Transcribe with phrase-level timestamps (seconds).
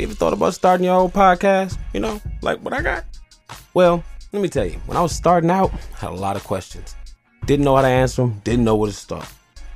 [0.00, 1.76] You ever thought about starting your own podcast?
[1.92, 3.04] You know, like what I got?
[3.74, 6.44] Well, let me tell you, when I was starting out, I had a lot of
[6.44, 6.96] questions.
[7.44, 9.28] Didn't know how to answer them, didn't know where to start.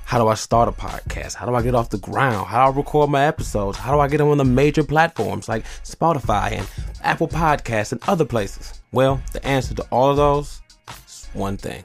[0.07, 1.35] How do I start a podcast?
[1.35, 2.47] How do I get off the ground?
[2.47, 3.77] How do I record my episodes?
[3.77, 6.67] How do I get them on the major platforms like Spotify and
[7.03, 8.81] Apple Podcasts and other places?
[8.93, 10.63] Well, the answer to all of those
[11.07, 11.85] is one thing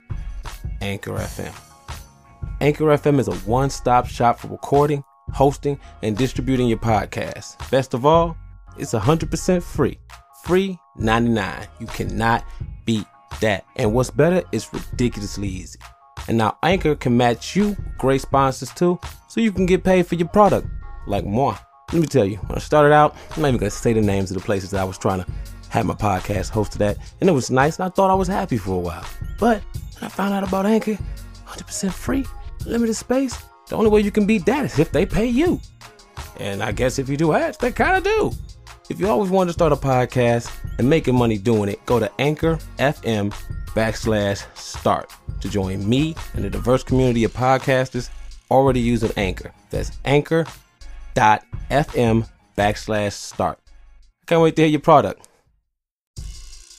[0.80, 1.54] Anchor FM.
[2.62, 7.58] Anchor FM is a one stop shop for recording, hosting, and distributing your podcast.
[7.70, 8.38] Best of all,
[8.78, 9.98] it's 100% free.
[10.44, 11.68] Free 99.
[11.80, 12.46] You cannot
[12.86, 13.06] beat
[13.42, 13.66] that.
[13.76, 15.80] And what's better, it's ridiculously easy.
[16.28, 20.16] And now Anchor can match you great sponsors too, so you can get paid for
[20.16, 20.68] your product,
[21.08, 21.58] like moi.
[21.92, 24.30] Let me tell you, when I started out, I'm not even gonna say the names
[24.30, 25.32] of the places that I was trying to
[25.70, 28.58] have my podcast hosted at, and it was nice, and I thought I was happy
[28.58, 29.06] for a while.
[29.40, 29.62] But
[29.96, 30.98] when I found out about Anchor,
[31.48, 32.26] 100% free,
[32.66, 33.38] limited space,
[33.70, 35.62] the only way you can beat that is if they pay you.
[36.40, 38.32] And I guess if you do ads, they kind of do.
[38.90, 42.12] If you always wanted to start a podcast and making money doing it, go to
[42.20, 43.32] Anchor FM
[43.76, 48.10] backslash start to join me and the diverse community of podcasters
[48.50, 49.54] already using Anchor.
[49.70, 50.48] That's anchor.fm
[52.58, 53.60] backslash start.
[54.26, 55.28] Can't wait to hear your product.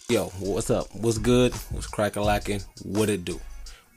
[0.09, 0.89] Yo, what's up?
[0.93, 1.55] What's good?
[1.71, 2.63] What's cracking lacking?
[2.83, 3.41] What it do?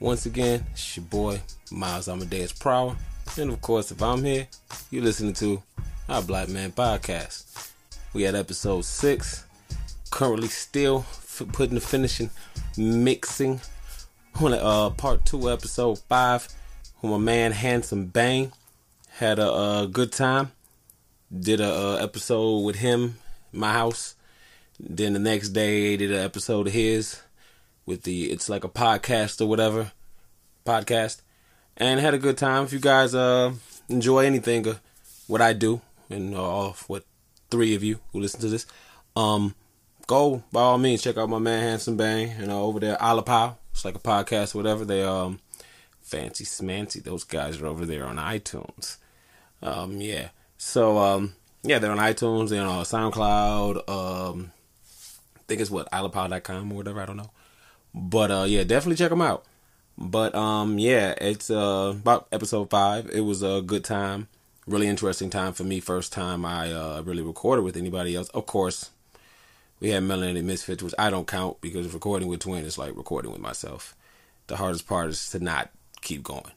[0.04, 1.40] Once again, it's your boy,
[1.72, 2.94] Miles Amadeus Prower.
[3.38, 4.46] And of course, if I'm here,
[4.90, 5.62] you're listening to
[6.10, 7.70] our Black Man Podcast.
[8.12, 9.46] We at episode six.
[10.10, 11.06] Currently still
[11.54, 12.28] putting the finishing
[12.76, 13.62] mixing
[14.42, 16.48] on uh, part two, episode five.
[17.00, 18.52] when my man Handsome Bang.
[19.08, 20.52] Had a, a good time.
[21.34, 23.16] Did a, a episode with him,
[23.54, 24.16] my house.
[24.78, 27.22] Then the next day, did an episode of his
[27.86, 29.92] with the it's like a podcast or whatever
[30.64, 31.20] podcast,
[31.76, 32.64] and had a good time.
[32.64, 33.52] If you guys uh
[33.88, 34.74] enjoy anything uh,
[35.26, 37.04] what I do, and uh, all what
[37.50, 38.66] three of you who listen to this,
[39.16, 39.54] um,
[40.06, 43.56] go by all means check out my man Handsome Bang, you know over there Alapow.
[43.72, 44.84] It's like a podcast or whatever.
[44.84, 45.40] They um
[46.00, 47.02] fancy smancy.
[47.02, 48.98] Those guys are over there on iTunes.
[49.62, 50.28] Um, yeah.
[50.58, 53.88] So um, yeah, they're on iTunes they're on SoundCloud.
[53.88, 54.52] Um,
[55.36, 57.00] I think it's what alapow.com or whatever.
[57.00, 57.30] I don't know.
[57.94, 59.44] But uh, yeah, definitely check them out.
[59.96, 63.08] But um, yeah, it's uh about episode five.
[63.12, 64.28] It was a good time,
[64.66, 65.78] really interesting time for me.
[65.78, 68.28] First time I uh really recorded with anybody else.
[68.30, 68.90] Of course,
[69.78, 73.30] we had Melanated Misfits, which I don't count because recording with Twin is like recording
[73.30, 73.94] with myself.
[74.48, 76.52] The hardest part is to not keep going.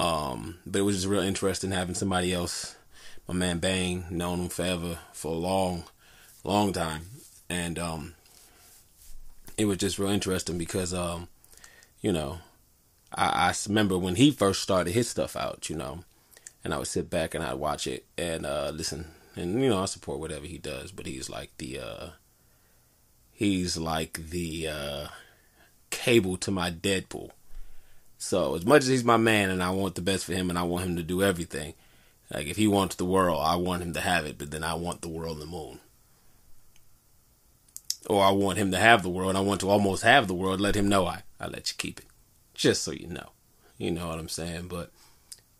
[0.00, 2.76] Um, but it was just real interesting having somebody else.
[3.28, 5.84] My man Bang, known him forever for a long,
[6.44, 7.02] long time,
[7.48, 8.14] and um,
[9.56, 11.28] it was just real interesting because um,
[12.00, 12.38] you know,
[13.14, 16.04] I, I remember when he first started his stuff out, you know,
[16.62, 19.82] and I would sit back and I'd watch it and uh, listen, and you know,
[19.82, 22.06] I support whatever he does, but he's like the uh,
[23.32, 25.06] he's like the uh,
[25.90, 27.30] Cable to my Deadpool.
[28.18, 30.58] So as much as he's my man and I want the best for him and
[30.58, 31.74] I want him to do everything,
[32.32, 34.74] like if he wants the world, I want him to have it, but then I
[34.74, 35.80] want the world and the moon.
[38.08, 40.60] Or I want him to have the world, I want to almost have the world,
[40.60, 42.06] let him know I, I let you keep it.
[42.54, 43.30] Just so you know.
[43.78, 44.68] You know what I'm saying?
[44.68, 44.90] But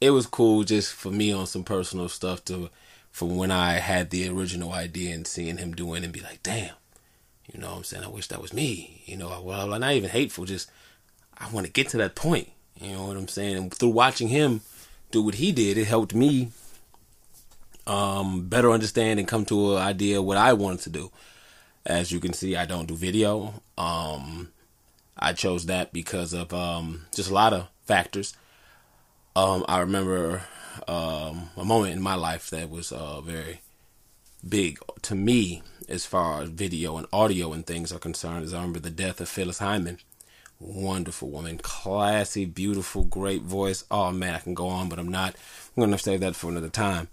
[0.00, 2.70] it was cool just for me on some personal stuff to
[3.10, 6.42] from when I had the original idea and seeing him doing it and be like,
[6.42, 6.74] damn,
[7.50, 8.04] you know what I'm saying?
[8.04, 9.02] I wish that was me.
[9.06, 10.70] You know, well, not even hateful, just
[11.38, 12.50] I want to get to that point.
[12.78, 13.56] You know what I'm saying?
[13.56, 14.60] And through watching him
[15.10, 16.50] do what he did, it helped me
[17.86, 21.10] um, better understand and come to an idea what I wanted to do.
[21.86, 23.62] As you can see, I don't do video.
[23.78, 24.50] Um,
[25.16, 28.36] I chose that because of um, just a lot of factors.
[29.36, 30.42] Um, I remember
[30.88, 33.60] um, a moment in my life that was uh, very
[34.46, 38.44] big to me as far as video and audio and things are concerned.
[38.44, 39.98] Is I remember the death of Phyllis Hyman,
[40.58, 43.84] wonderful woman, classy, beautiful, great voice.
[43.92, 45.36] Oh man, I can go on, but I'm not.
[45.76, 47.06] I'm gonna save that for another time.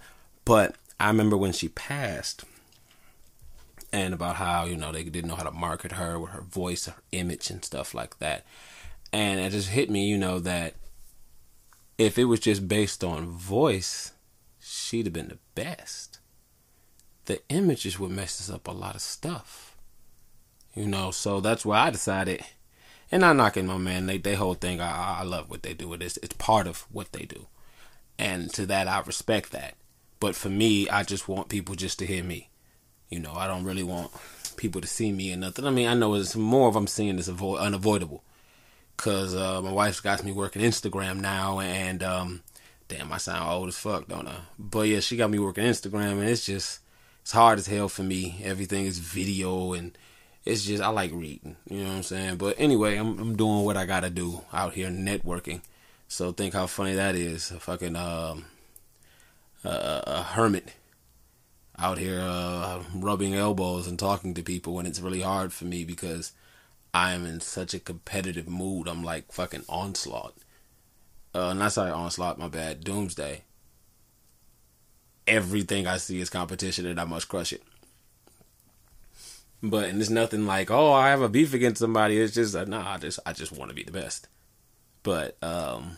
[0.46, 2.44] But I remember when she passed
[3.94, 6.88] and about how you know they didn't know how to market her with her voice,
[6.88, 8.44] her image, and stuff like that.
[9.14, 10.74] And it just hit me, you know, that
[12.00, 14.12] if it was just based on voice,
[14.60, 16.20] she'd have been the best.
[17.26, 19.78] The image is what messes up a lot of stuff,
[20.74, 21.12] you know.
[21.12, 22.44] So that's why I decided,
[23.12, 24.08] and I'm knocking my man.
[24.08, 24.82] They they whole thing.
[24.82, 25.94] I I love what they do.
[25.94, 27.46] It is it's part of what they do,
[28.18, 29.76] and to that I respect that.
[30.20, 32.50] But for me, I just want people just to hear me.
[33.14, 34.12] You know, I don't really want
[34.58, 35.66] people to see me or nothing.
[35.66, 38.24] I mean, I know it's more of I'm seeing is avo- unavoidable.
[38.98, 42.42] Cause uh, my wife's got me working Instagram now, and um,
[42.88, 44.36] damn, I sound old as fuck, don't I?
[44.58, 46.80] But yeah, she got me working Instagram, and it's just
[47.22, 48.42] it's hard as hell for me.
[48.44, 49.98] Everything is video and
[50.46, 51.56] it's just I like reading.
[51.70, 52.38] You know what I'm saying?
[52.38, 55.62] But anyway, I'm I'm doing what I gotta do out here networking.
[56.08, 57.52] So think how funny that is.
[57.52, 58.46] A fucking um,
[59.64, 60.74] a hermit
[61.78, 65.84] out here uh, rubbing elbows and talking to people when it's really hard for me
[65.84, 66.32] because
[66.94, 68.88] I am in such a competitive mood.
[68.88, 70.36] I'm like fucking onslaught.
[71.34, 72.38] Uh, not sorry, onslaught.
[72.38, 72.84] My bad.
[72.84, 73.44] Doomsday.
[75.26, 77.64] Everything I see is competition, and I must crush it.
[79.64, 82.20] But and there's nothing like, oh, I have a beef against somebody.
[82.20, 84.28] It's just, uh, nah, I just, I just want to be the best.
[85.02, 85.98] But um,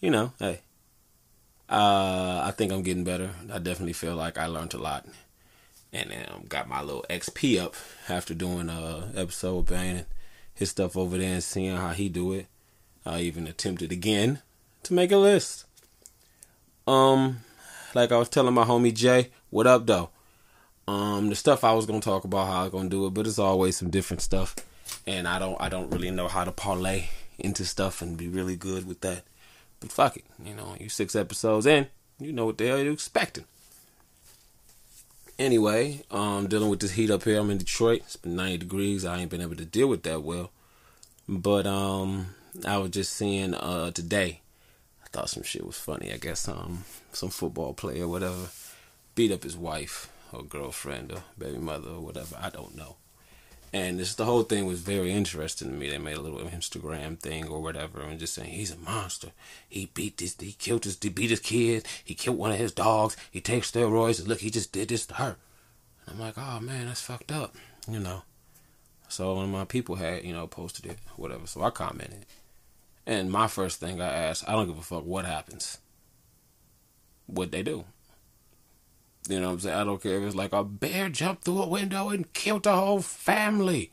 [0.00, 0.60] you know, hey,
[1.68, 3.30] uh, I think I'm getting better.
[3.52, 5.06] I definitely feel like I learned a lot,
[5.92, 7.74] and um, got my little XP up
[8.08, 10.06] after doing a episode with Bane and
[10.54, 12.46] his stuff over there and seeing how he do it.
[13.04, 14.42] I even attempted again
[14.84, 15.64] to make a list.
[16.86, 17.40] Um,
[17.94, 20.10] like I was telling my homie Jay, what up though?
[20.88, 23.26] Um, the stuff I was gonna talk about how I was gonna do it, but
[23.26, 24.54] it's always some different stuff,
[25.04, 27.08] and I don't I don't really know how to parlay
[27.38, 29.24] into stuff and be really good with that.
[29.88, 31.88] Fuck it, you know, you six episodes in,
[32.18, 33.44] you know what the hell you're expecting.
[35.38, 37.38] Anyway, um, dealing with this heat up here.
[37.38, 38.00] I'm in Detroit.
[38.04, 39.04] It's been 90 degrees.
[39.04, 40.50] I ain't been able to deal with that well.
[41.28, 42.28] But um,
[42.64, 44.40] I was just seeing uh today.
[45.04, 46.12] I thought some shit was funny.
[46.12, 48.48] I guess um some football player, whatever,
[49.14, 52.36] beat up his wife or girlfriend or baby mother or whatever.
[52.40, 52.96] I don't know.
[53.76, 55.90] And this the whole thing was very interesting to me.
[55.90, 59.32] They made a little Instagram thing or whatever, and just saying he's a monster.
[59.68, 61.84] He beat this, he killed his, he beat his kid.
[62.02, 63.18] He killed one of his dogs.
[63.30, 64.18] He takes steroids.
[64.18, 65.36] And look, he just did this to her.
[66.06, 67.54] And I'm like, oh man, that's fucked up,
[67.86, 68.22] you know.
[69.08, 71.46] So one of my people had, you know, posted it, whatever.
[71.46, 72.24] So I commented,
[73.04, 75.76] and my first thing I asked, I don't give a fuck what happens.
[77.26, 77.84] What they do?
[79.28, 79.76] You know what I'm saying?
[79.76, 82.76] I don't care if it's like a bear jumped through a window and killed a
[82.76, 83.92] whole family.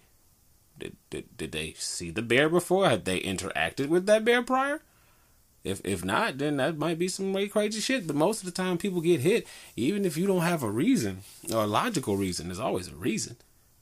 [0.77, 2.89] Did, did, did they see the bear before?
[2.89, 4.81] Had they interacted with that bear prior?
[5.63, 8.05] If if not, then that might be some way crazy shit.
[8.05, 11.19] But most of the time, people get hit, even if you don't have a reason
[11.51, 12.47] or a logical reason.
[12.47, 13.37] There's always a reason.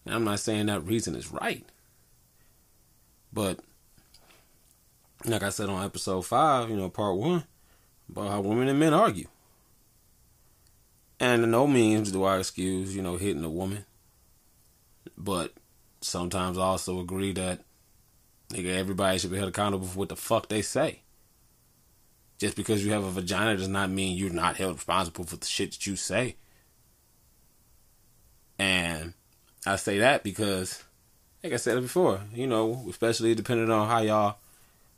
[0.06, 1.66] And I'm not saying that reason is right,
[3.32, 3.60] but
[5.26, 7.44] like I said on episode five, you know, part one,
[8.10, 9.28] about how women and men argue.
[11.22, 13.86] And in no means do I excuse, you know, hitting a woman.
[15.16, 15.54] But
[16.02, 17.60] sometimes I also agree that
[18.50, 21.02] nigga, everybody should be held accountable for what the fuck they say.
[22.40, 25.46] Just because you have a vagina does not mean you're not held responsible for the
[25.46, 26.38] shit that you say.
[28.58, 29.14] And
[29.64, 30.84] I say that because,
[31.44, 34.38] like I said before, you know, especially depending on how y'all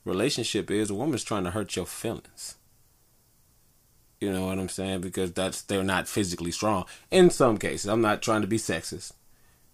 [0.06, 2.56] relationship is, a woman's trying to hurt your feelings.
[4.24, 5.02] You know what I'm saying?
[5.02, 6.86] Because that's they're not physically strong.
[7.12, 9.12] In some cases, I'm not trying to be sexist,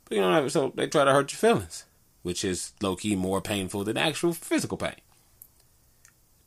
[0.06, 1.86] but you know, so they try to hurt your feelings,
[2.24, 4.96] which is low key more painful than actual physical pain.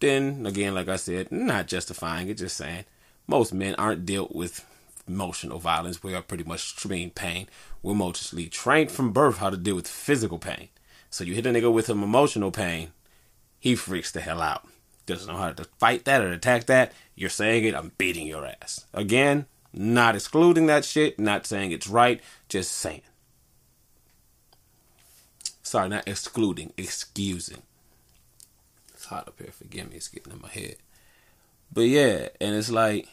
[0.00, 2.86] Then again, like I said, not justifying it, just saying
[3.28, 4.66] most men aren't dealt with
[5.06, 6.02] emotional violence.
[6.02, 7.46] We are pretty much trained pain.
[7.84, 10.70] We're mostly trained from birth how to deal with physical pain.
[11.08, 12.90] So you hit a nigga with some emotional pain,
[13.60, 14.66] he freaks the hell out
[15.06, 18.46] doesn't know how to fight that or attack that, you're saying it, I'm beating your
[18.46, 18.86] ass.
[18.92, 23.02] Again, not excluding that shit, not saying it's right, just saying.
[25.62, 27.62] Sorry, not excluding, excusing.
[28.94, 30.76] It's hot up here, forgive me, it's getting in my head.
[31.72, 33.08] But yeah, and it's like,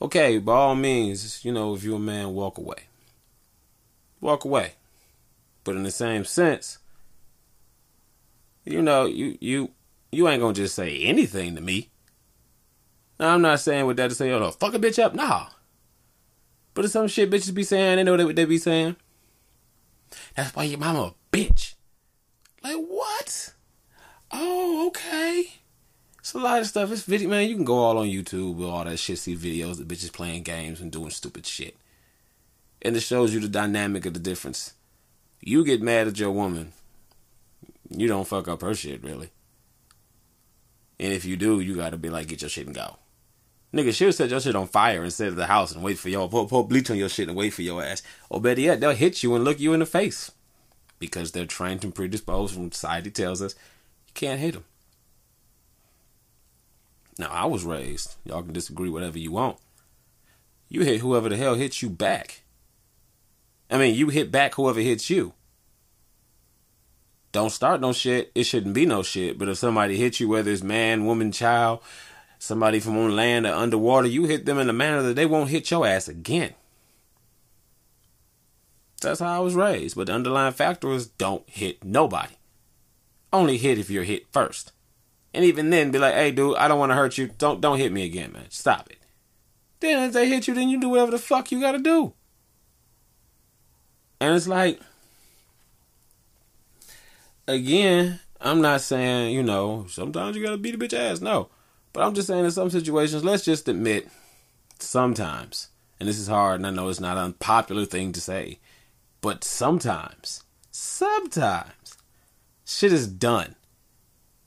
[0.00, 2.84] okay, by all means, you know, if you're a man, walk away.
[4.20, 4.72] Walk away.
[5.64, 6.78] But in the same sense,
[8.64, 9.70] you know, you you
[10.14, 11.90] you ain't gonna just say anything to me.
[13.18, 15.14] Now, I'm not saying with that to say, oh, no, fuck a bitch up.
[15.14, 15.46] Nah.
[16.74, 17.96] But it's some shit bitches be saying.
[17.96, 18.96] They know what they be saying.
[20.36, 21.74] That's why your mama a bitch.
[22.62, 23.54] Like, what?
[24.32, 25.52] Oh, okay.
[26.18, 26.90] It's a lot of stuff.
[26.90, 27.48] It's video, man.
[27.48, 30.42] You can go all on YouTube with all that shit, see videos of bitches playing
[30.42, 31.76] games and doing stupid shit.
[32.82, 34.74] And it shows you the dynamic of the difference.
[35.40, 36.72] You get mad at your woman.
[37.90, 39.30] You don't fuck up her shit, really.
[40.98, 42.96] And if you do, you gotta be like, get your shit and go.
[43.72, 46.28] Nigga, she'll set your shit on fire instead of the house and wait for your
[46.28, 48.02] pour bleach on your shit and wait for your ass.
[48.30, 50.30] Or better yet, they'll hit you and look you in the face.
[51.00, 53.56] Because they're trained and predisposed from society tells us
[54.06, 54.64] you can't hit them.
[57.18, 59.58] Now I was raised, y'all can disagree whatever you want.
[60.68, 62.42] You hit whoever the hell hits you back.
[63.70, 65.32] I mean, you hit back whoever hits you
[67.34, 69.38] don't start no shit, it shouldn't be no shit.
[69.38, 71.80] But if somebody hits you, whether it's man, woman, child,
[72.38, 75.50] somebody from on land or underwater, you hit them in a manner that they won't
[75.50, 76.54] hit your ass again.
[79.02, 79.96] That's how I was raised.
[79.96, 82.34] But the underlying factor is don't hit nobody.
[83.32, 84.70] Only hit if you're hit first.
[85.34, 87.30] And even then be like, hey dude, I don't want to hurt you.
[87.36, 88.48] Don't don't hit me again, man.
[88.50, 88.98] Stop it.
[89.80, 92.12] Then if they hit you, then you do whatever the fuck you gotta do.
[94.20, 94.78] And it's like
[97.46, 101.20] again, I'm not saying, you know, sometimes you gotta beat a bitch ass.
[101.20, 101.48] No.
[101.92, 104.08] But I'm just saying in some situations, let's just admit
[104.78, 108.58] sometimes, and this is hard, and I know it's not an unpopular thing to say,
[109.20, 111.96] but sometimes, sometimes,
[112.64, 113.54] shit is done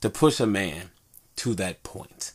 [0.00, 0.90] to push a man
[1.36, 2.32] to that point.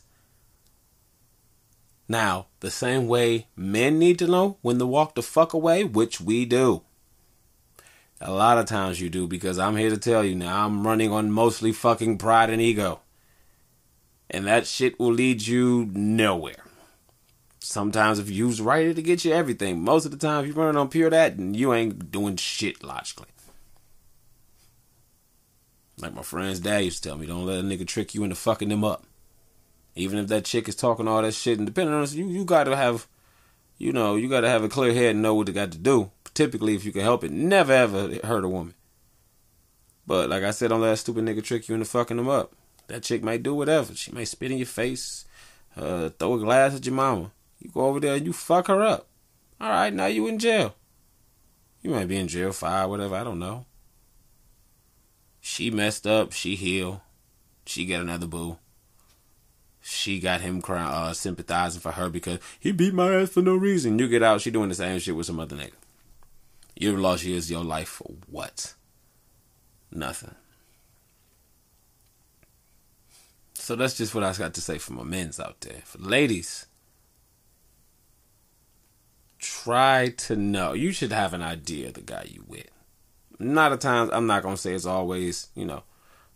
[2.08, 6.20] Now, the same way men need to know when to walk the fuck away, which
[6.20, 6.82] we do.
[8.20, 11.12] A lot of times you do because I'm here to tell you now, I'm running
[11.12, 13.00] on mostly fucking pride and ego.
[14.30, 16.64] And that shit will lead you nowhere.
[17.60, 19.82] Sometimes if you use right, it'll get you everything.
[19.82, 22.82] Most of the time, if you're running on pure that, and you ain't doing shit
[22.82, 23.28] logically.
[25.98, 28.36] Like my friend's dad used to tell me, don't let a nigga trick you into
[28.36, 29.04] fucking them up.
[29.94, 32.76] Even if that chick is talking all that shit, and depending on you, you gotta
[32.76, 33.06] have,
[33.78, 36.10] you know, you gotta have a clear head and know what you got to do.
[36.34, 38.74] Typically, if you can help it, never ever hurt a woman.
[40.06, 42.52] But like I said, let that stupid nigga trick you into fucking them up.
[42.88, 43.94] That chick might do whatever.
[43.94, 45.24] She might spit in your face,
[45.76, 47.30] uh, throw a glass at your mama.
[47.60, 49.06] You go over there and you fuck her up.
[49.60, 50.74] All right, now you in jail.
[51.80, 53.14] You might be in jail five, whatever.
[53.14, 53.64] I don't know.
[55.40, 56.32] She messed up.
[56.32, 57.00] She healed.
[57.66, 58.58] She got another boo.
[59.80, 63.54] She got him crying, uh, sympathizing for her because he beat my ass for no
[63.54, 63.98] reason.
[63.98, 65.72] You get out, she doing the same shit with some other nigga.
[66.76, 68.74] You've lost years of your life for what?
[69.90, 70.34] Nothing.
[73.54, 75.82] So that's just what I got to say for my men's out there.
[75.84, 76.66] For the ladies,
[79.38, 80.72] try to know.
[80.72, 82.68] You should have an idea of the guy you with.
[83.38, 85.84] Not a times I'm not gonna say it's always, you know.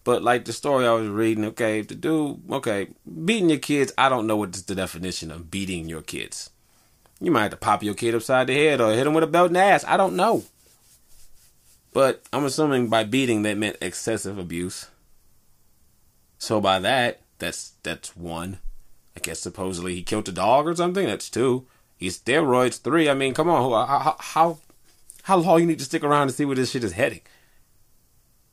[0.04, 2.88] But like the story I was reading, okay, the dude, okay,
[3.24, 6.50] beating your kids, I don't know what's the definition of beating your kids.
[7.20, 9.26] You might have to pop your kid upside the head or hit him with a
[9.26, 9.84] belt the ass.
[9.84, 10.44] I don't know.
[11.92, 14.88] But I'm assuming by beating that meant excessive abuse.
[16.38, 18.58] So by that, that's that's one.
[19.16, 21.06] I guess supposedly he killed a dog or something.
[21.06, 21.66] That's two.
[21.96, 22.80] He's steroids.
[22.80, 23.08] Three.
[23.08, 23.88] I mean, come on.
[23.88, 24.58] How how
[25.24, 27.22] how long you need to stick around to see where this shit is heading?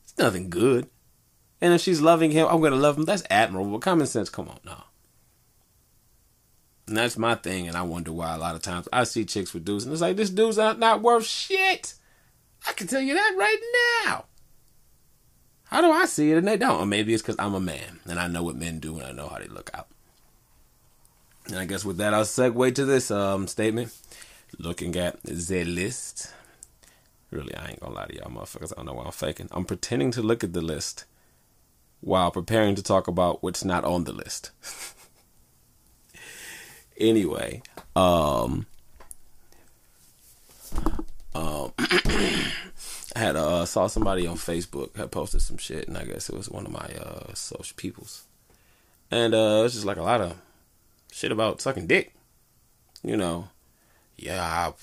[0.04, 0.90] It's nothing good.
[1.62, 3.06] And if she's loving him, I'm gonna love him.
[3.06, 3.80] That's admirable.
[3.80, 4.30] Common sense.
[4.30, 4.84] Come on, no.
[6.88, 7.68] And that's my thing.
[7.68, 10.02] And I wonder why a lot of times I see chicks with dudes, and it's
[10.02, 11.96] like this dude's not, not worth shit.
[12.68, 13.60] I can tell you that right
[14.06, 14.26] now.
[15.66, 16.80] How do I see it and they don't?
[16.80, 19.12] Or maybe it's because I'm a man and I know what men do and I
[19.12, 19.88] know how they look out.
[21.48, 23.94] And I guess with that, I'll segue to this um, statement.
[24.58, 26.34] Looking at the list.
[27.30, 28.72] Really, I ain't gonna lie to y'all motherfuckers.
[28.72, 29.50] I don't know why I'm faking.
[29.52, 31.06] I'm pretending to look at the list
[32.00, 34.52] while preparing to talk about what's not on the list.
[36.98, 37.62] anyway,
[37.96, 38.66] um,
[41.34, 41.74] um,
[43.16, 46.36] I had uh saw somebody on Facebook had posted some shit, and I guess it
[46.36, 48.26] was one of my uh social peoples,
[49.12, 50.36] and uh it's just like a lot of
[51.12, 52.14] shit about sucking dick,
[53.04, 53.50] you know.
[54.18, 54.74] Yeah, I,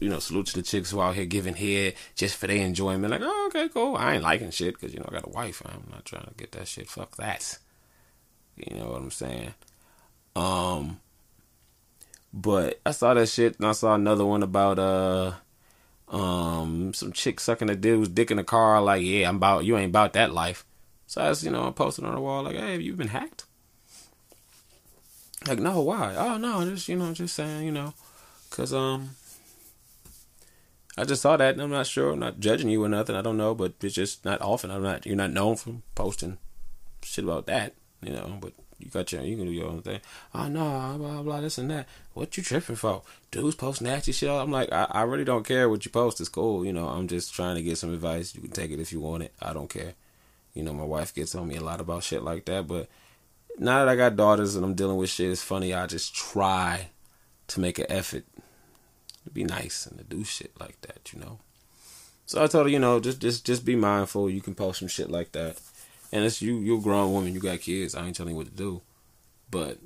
[0.00, 3.10] you know, salute to the chicks who out here giving head just for their enjoyment.
[3.10, 3.94] Like, oh, okay, cool.
[3.94, 5.60] I ain't liking shit because you know I got a wife.
[5.66, 6.88] I'm not trying to get that shit.
[6.88, 7.58] Fuck that.
[8.56, 9.52] You know what I'm saying?
[10.34, 11.00] Um,
[12.34, 15.32] but I saw that shit, and I saw another one about uh
[16.08, 19.76] um, some chick sucking a dude's dick in the car, like, yeah, I'm about, you
[19.76, 20.64] ain't about that life.
[21.06, 23.08] So I was, you know, I posted on the wall, like, hey, have you been
[23.08, 23.44] hacked?
[25.48, 26.14] Like, no, why?
[26.16, 27.94] Oh, no, just, you know, just saying, you know,
[28.50, 29.10] cause, um,
[30.96, 33.22] I just saw that and I'm not sure, I'm not judging you or nothing, I
[33.22, 34.70] don't know, but it's just not often.
[34.70, 36.38] I'm not, you're not known for posting
[37.02, 40.00] shit about that, you know, but you got your, you can do your own thing.
[40.34, 41.86] Ah, oh no, blah blah this and that.
[42.12, 43.02] What you tripping for?
[43.30, 44.28] Dudes post nasty shit.
[44.28, 46.20] I'm like, I, I really don't care what you post.
[46.20, 46.88] It's cool, you know.
[46.88, 48.34] I'm just trying to get some advice.
[48.34, 49.32] You can take it if you want it.
[49.40, 49.94] I don't care.
[50.54, 52.66] You know, my wife gets on me a lot about shit like that.
[52.66, 52.88] But
[53.58, 55.74] now that I got daughters and I'm dealing with shit, it's funny.
[55.74, 56.88] I just try
[57.48, 58.24] to make an effort
[59.24, 61.38] to be nice and to do shit like that, you know.
[62.26, 64.30] So I told her, you know, just just just be mindful.
[64.30, 65.60] You can post some shit like that.
[66.14, 67.94] And it's you, you're a grown woman, you got kids.
[67.94, 68.80] I ain't telling you what to do.
[69.50, 69.78] But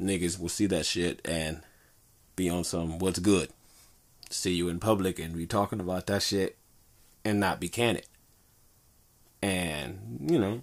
[0.00, 1.62] niggas will see that shit and
[2.36, 3.50] be on some what's good.
[4.30, 6.56] See you in public and be talking about that shit
[7.24, 8.06] and not be candid.
[9.42, 10.62] And, you know,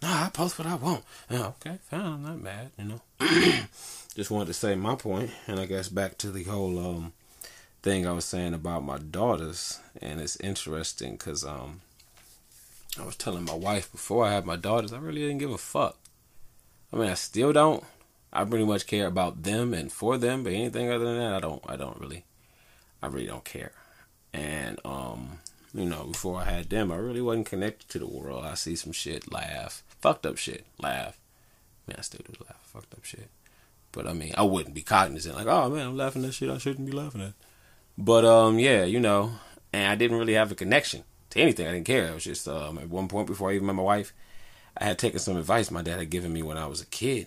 [0.00, 1.02] Nah, I post what I want.
[1.30, 3.00] Okay, fine, I'm not mad, you know.
[4.14, 7.12] Just wanted to say my point, and I guess back to the whole um
[7.82, 11.80] thing I was saying about my daughters, and it's interesting because um
[13.00, 15.58] I was telling my wife before I had my daughters, I really didn't give a
[15.58, 15.98] fuck.
[16.92, 17.84] I mean, I still don't.
[18.32, 21.40] I pretty much care about them and for them, but anything other than that, I
[21.40, 21.62] don't.
[21.66, 22.24] I don't really.
[23.02, 23.72] I really don't care.
[24.32, 25.38] And um,
[25.72, 28.44] you know, before I had them, I really wasn't connected to the world.
[28.44, 31.18] I see some shit, laugh, fucked up shit, laugh.
[31.86, 33.28] I mean, I still do laugh, fucked up shit.
[33.92, 36.58] But I mean, I wouldn't be cognizant like, oh man, I'm laughing at shit I
[36.58, 37.32] shouldn't be laughing at.
[37.96, 39.32] But um, yeah, you know,
[39.72, 41.66] and I didn't really have a connection to anything.
[41.66, 42.06] I didn't care.
[42.06, 44.12] It was just um, at one point before I even met my wife,
[44.76, 47.26] I had taken some advice my dad had given me when I was a kid.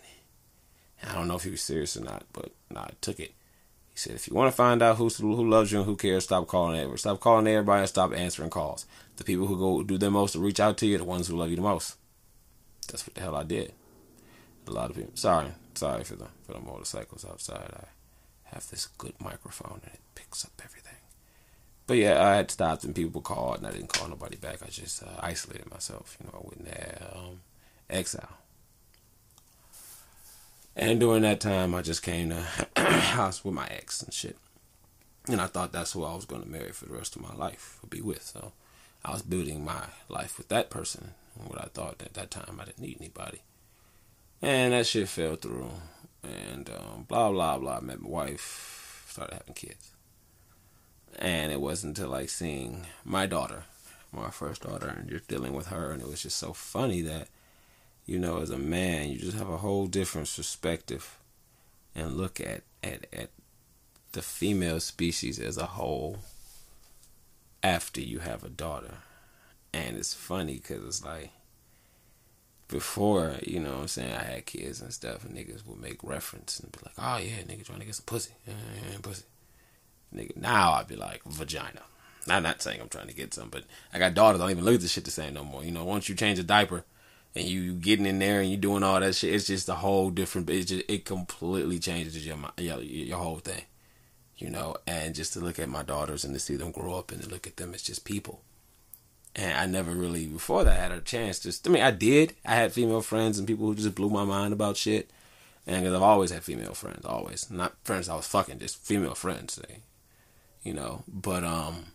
[1.07, 3.33] I don't know if he was serious or not, but nah, I took it.
[3.89, 6.23] He said, if you want to find out who's, who loves you and who cares,
[6.23, 6.99] stop calling everybody.
[6.99, 8.85] Stop calling everybody and stop answering calls.
[9.17, 11.27] The people who go do their most to reach out to you are the ones
[11.27, 11.95] who love you the most.
[12.87, 13.73] That's what the hell I did.
[14.67, 15.11] A lot of people.
[15.15, 17.71] Sorry, sorry for the for the motorcycles outside.
[17.75, 17.85] I
[18.55, 20.80] have this good microphone and it picks up everything.
[21.87, 24.63] But yeah, I had stopped and people called and I didn't call nobody back.
[24.63, 26.17] I just uh, isolated myself.
[26.19, 27.41] You know, I went there, um,
[27.89, 28.37] exile.
[30.75, 32.41] And during that time, I just came to
[32.81, 34.37] house with my ex and shit.
[35.27, 37.35] And I thought that's who I was going to marry for the rest of my
[37.35, 38.23] life, or be with.
[38.23, 38.53] So
[39.03, 41.11] I was building my life with that person.
[41.37, 43.41] And what I thought at that time, I didn't need anybody.
[44.41, 45.69] And that shit fell through.
[46.23, 47.77] And um, blah, blah, blah.
[47.77, 49.91] I met my wife, started having kids.
[51.19, 53.63] And it wasn't until like seeing my daughter,
[54.11, 55.91] my first daughter, and just dealing with her.
[55.91, 57.27] And it was just so funny that
[58.05, 61.17] you know, as a man, you just have a whole different perspective
[61.95, 63.29] and look at, at, at
[64.11, 66.19] the female species as a whole
[67.63, 68.95] after you have a daughter.
[69.73, 71.29] And it's funny because it's like,
[72.67, 76.03] before, you know what I'm saying, I had kids and stuff, and niggas would make
[76.03, 78.31] reference and be like, oh yeah, nigga trying to get some pussy.
[78.47, 78.53] Yeah,
[78.91, 79.23] yeah, pussy.
[80.15, 81.81] Nigga, now I'd be like, vagina.
[82.27, 83.63] I'm not saying I'm trying to get some, but
[83.93, 85.63] I got daughters, I don't even look at this shit the same no more.
[85.63, 86.85] You know, once you change a diaper,
[87.35, 90.09] and you getting in there and you doing all that shit, it's just a whole
[90.09, 90.49] different.
[90.49, 93.63] It just it completely changes your your your whole thing,
[94.37, 94.75] you know.
[94.85, 97.29] And just to look at my daughters and to see them grow up and to
[97.29, 98.41] look at them as just people.
[99.33, 101.39] And I never really before that had a chance.
[101.39, 102.35] Just I mean, I did.
[102.45, 105.09] I had female friends and people who just blew my mind about shit.
[105.65, 109.15] And because I've always had female friends, always not friends I was fucking, just female
[109.15, 109.59] friends.
[110.63, 111.03] You know.
[111.07, 111.85] But um,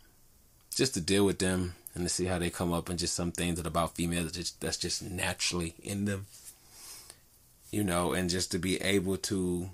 [0.75, 3.33] just to deal with them and to see how they come up and just some
[3.33, 6.27] things that about females that's just, that's just naturally in them
[7.71, 9.71] you know and just to be able to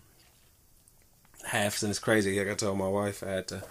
[1.48, 3.62] have since crazy like i told my wife i had to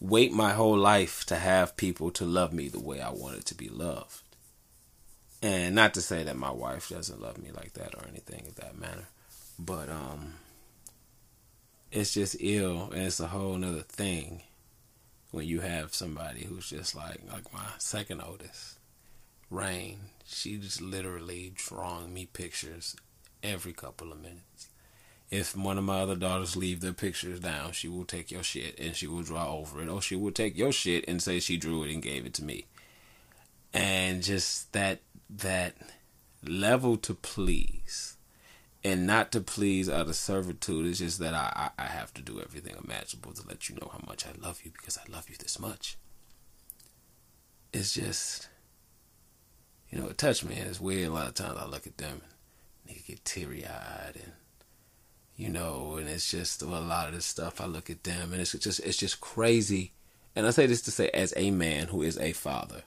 [0.00, 3.54] wait my whole life to have people to love me the way i wanted to
[3.54, 4.22] be loved
[5.42, 8.54] and not to say that my wife doesn't love me like that or anything of
[8.54, 9.08] that manner
[9.58, 10.34] but um
[11.92, 14.42] it's just ill and it's a whole nother thing
[15.30, 18.78] when you have somebody who's just like like my second oldest,
[19.50, 19.98] Rain.
[20.24, 22.96] She just literally drawing me pictures
[23.42, 24.68] every couple of minutes.
[25.30, 28.78] If one of my other daughters leave their pictures down, she will take your shit
[28.78, 31.56] and she will draw over it, or she will take your shit and say she
[31.56, 32.66] drew it and gave it to me.
[33.74, 35.74] And just that that
[36.42, 38.16] level to please
[38.84, 40.86] and not to please out of servitude.
[40.86, 43.90] It's just that I, I, I have to do everything imaginable to let you know
[43.92, 45.96] how much I love you because I love you this much.
[47.72, 48.48] It's just,
[49.90, 50.56] you know, it touched me.
[50.56, 51.08] It's weird.
[51.08, 52.22] A lot of times I look at them
[52.86, 54.32] and they get teary eyed and,
[55.36, 57.60] you know, and it's just a lot of this stuff.
[57.60, 59.92] I look at them and it's just, it's just crazy.
[60.34, 62.82] And I say this to say, as a man who is a father,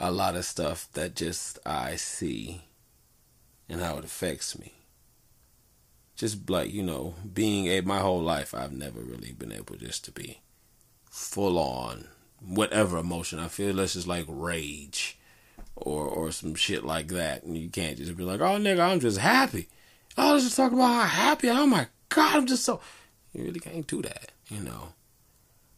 [0.00, 2.64] a lot of stuff that just I see
[3.68, 4.73] and how it affects me
[6.16, 10.04] just like you know being a my whole life i've never really been able just
[10.04, 10.40] to be
[11.10, 12.08] full on
[12.44, 13.38] whatever emotion.
[13.38, 15.16] I feel this is like rage
[15.76, 17.44] or or some shit like that.
[17.44, 19.68] And you can't just be like oh nigga i'm just happy.
[20.18, 22.80] Oh let's just talk about how happy oh my god i'm just so
[23.32, 24.92] you really can't do that you know.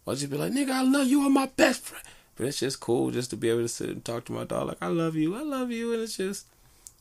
[0.04, 1.24] Or just be like nigga i love you.
[1.24, 2.04] I'm my best friend.
[2.34, 4.68] But it's just cool just to be able to sit and talk to my dog
[4.68, 5.36] like i love you.
[5.36, 5.92] I love you.
[5.92, 6.46] And it's just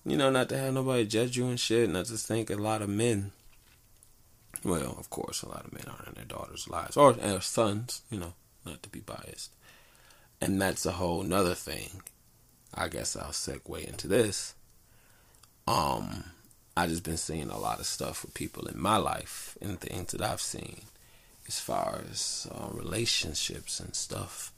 [0.06, 1.90] you know, not to have nobody judge you and shit.
[1.90, 3.32] I just think a lot of men,
[4.64, 8.20] well, of course, a lot of men are in their daughters' lives or sons, you
[8.20, 8.34] know,
[8.66, 9.52] not to be biased.
[10.40, 12.02] And that's a whole nother thing.
[12.74, 14.54] I guess I'll segue into this.
[15.68, 16.26] Um,
[16.78, 20.12] I just been seeing a lot of stuff with people in my life and things
[20.12, 20.82] that I've seen
[21.48, 24.52] as far as uh, relationships and stuff.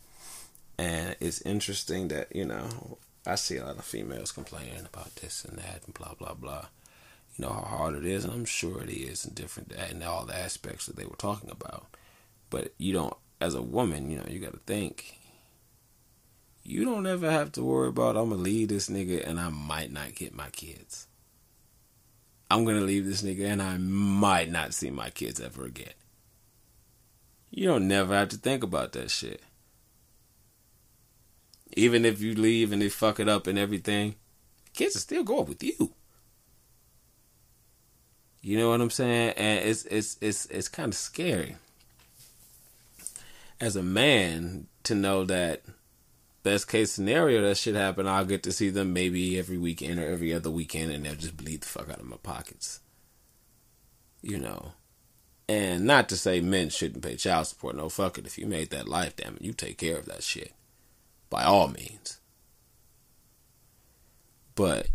[0.77, 5.43] And it's interesting that, you know, I see a lot of females complaining about this
[5.43, 6.67] and that and blah blah blah.
[7.35, 10.25] You know how hard it is, and I'm sure it is in different and all
[10.25, 11.85] the aspects that they were talking about.
[12.49, 15.17] But you don't, as a woman, you know, you got to think.
[16.63, 19.91] You don't ever have to worry about I'm gonna leave this nigga and I might
[19.91, 21.07] not get my kids.
[22.49, 25.93] I'm gonna leave this nigga and I might not see my kids ever again.
[27.51, 29.41] You don't never have to think about that shit.
[31.77, 34.15] Even if you leave and they fuck it up and everything,
[34.73, 35.93] kids will still go up with you.
[38.41, 39.33] You know what I'm saying?
[39.37, 41.55] And it's it's it's it's kind of scary
[43.61, 45.61] as a man to know that
[46.41, 50.07] best case scenario that should happen, I'll get to see them maybe every weekend or
[50.07, 52.79] every other weekend, and they'll just bleed the fuck out of my pockets.
[54.23, 54.73] You know,
[55.47, 57.75] and not to say men shouldn't pay child support.
[57.75, 58.25] No, fuck it.
[58.25, 60.53] If you made that life, damn it, you take care of that shit
[61.29, 62.19] by all means.
[64.55, 64.87] But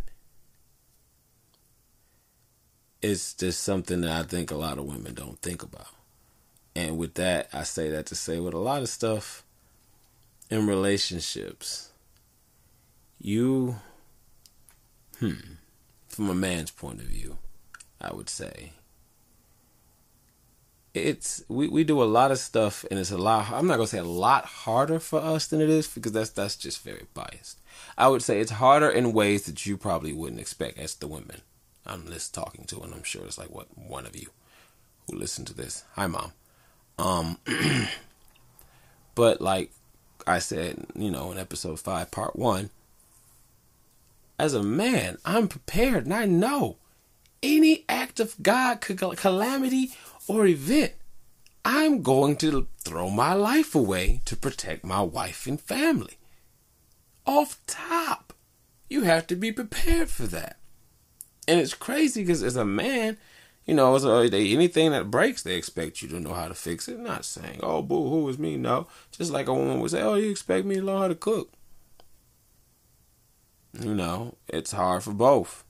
[3.00, 5.88] it's just something that I think a lot of women don't think about.
[6.74, 9.44] And with that, I say that to say with a lot of stuff
[10.50, 11.90] in relationships,
[13.20, 13.76] you,
[15.18, 15.34] hmm,
[16.08, 17.38] from a man's point of view,
[18.00, 18.72] I would say,
[20.94, 23.86] it's we, we do a lot of stuff and it's a lot I'm not gonna
[23.86, 27.60] say a lot harder for us than it is because that's that's just very biased.
[27.96, 31.40] I would say it's harder in ways that you probably wouldn't expect as the women
[31.86, 34.28] I'm just talking to and I'm sure it's like what one of you
[35.08, 35.84] who listen to this.
[35.94, 36.32] Hi mom.
[36.98, 37.38] Um
[39.14, 39.70] but like
[40.26, 42.70] I said, you know, in episode five, part one,
[44.38, 46.76] as a man, I'm prepared and I know
[47.42, 49.92] any act of God, could calamity,
[50.28, 50.92] or event,
[51.64, 56.18] I'm going to throw my life away to protect my wife and family.
[57.24, 58.32] Off top,
[58.88, 60.56] you have to be prepared for that.
[61.46, 63.16] And it's crazy because as a man,
[63.64, 66.54] you know, as a, uh, anything that breaks, they expect you to know how to
[66.54, 66.98] fix it.
[66.98, 68.56] Not saying, oh, boo, who is me?
[68.56, 68.88] No.
[69.12, 71.52] Just like a woman would say, oh, you expect me to learn how to cook.
[73.80, 75.64] You know, it's hard for both.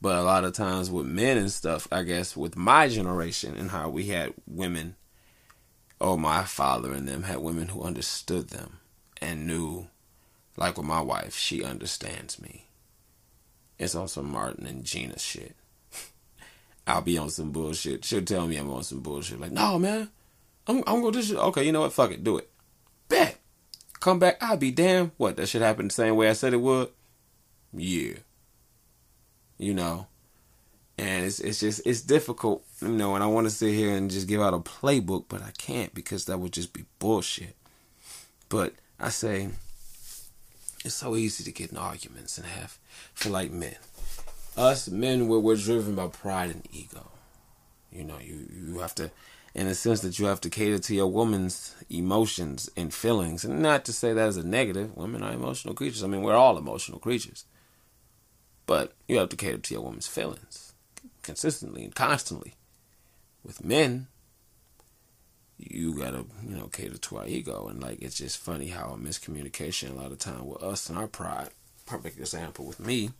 [0.00, 3.70] But a lot of times with men and stuff, I guess with my generation and
[3.70, 4.94] how we had women,
[6.00, 8.78] or my father and them had women who understood them
[9.20, 9.88] and knew,
[10.56, 12.66] like with my wife, she understands me.
[13.76, 15.56] It's on some Martin and Gina shit.
[16.86, 18.04] I'll be on some bullshit.
[18.04, 19.40] She'll tell me I'm on some bullshit.
[19.40, 20.10] Like, no, man,
[20.68, 21.36] I'm I'm gonna do shit.
[21.36, 21.92] Okay, you know what?
[21.92, 22.48] Fuck it, do it.
[23.08, 23.38] Bet.
[23.98, 24.36] Come back.
[24.40, 25.10] I'll be damn.
[25.16, 25.36] What?
[25.36, 26.90] That should happen the same way I said it would.
[27.72, 28.14] Yeah
[29.58, 30.06] you know.
[30.96, 34.10] And it's it's just it's difficult, you know, and I want to sit here and
[34.10, 37.54] just give out a playbook, but I can't because that would just be bullshit.
[38.48, 39.50] But I say
[40.84, 42.78] it's so easy to get in arguments and have
[43.14, 43.76] for like men.
[44.56, 47.10] Us men we're, we're driven by pride and ego.
[47.92, 49.12] You know, you you have to
[49.54, 53.44] in a sense that you have to cater to your woman's emotions and feelings.
[53.44, 54.96] And not to say that as a negative.
[54.96, 56.04] Women are emotional creatures.
[56.04, 57.44] I mean, we're all emotional creatures.
[58.68, 60.74] But you have to cater to your woman's feelings
[61.22, 62.52] consistently and constantly.
[63.42, 64.08] With men,
[65.56, 67.66] you gotta, you know, cater to our ego.
[67.66, 70.98] And like, it's just funny how a miscommunication a lot of time with us and
[70.98, 71.48] our pride.
[71.86, 73.12] Perfect example with me.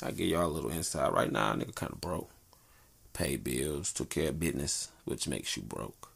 [0.00, 1.12] I give y'all a little insight.
[1.12, 2.30] Right now, nigga kind of broke.
[3.14, 6.12] Pay bills, took care of business, which makes you broke.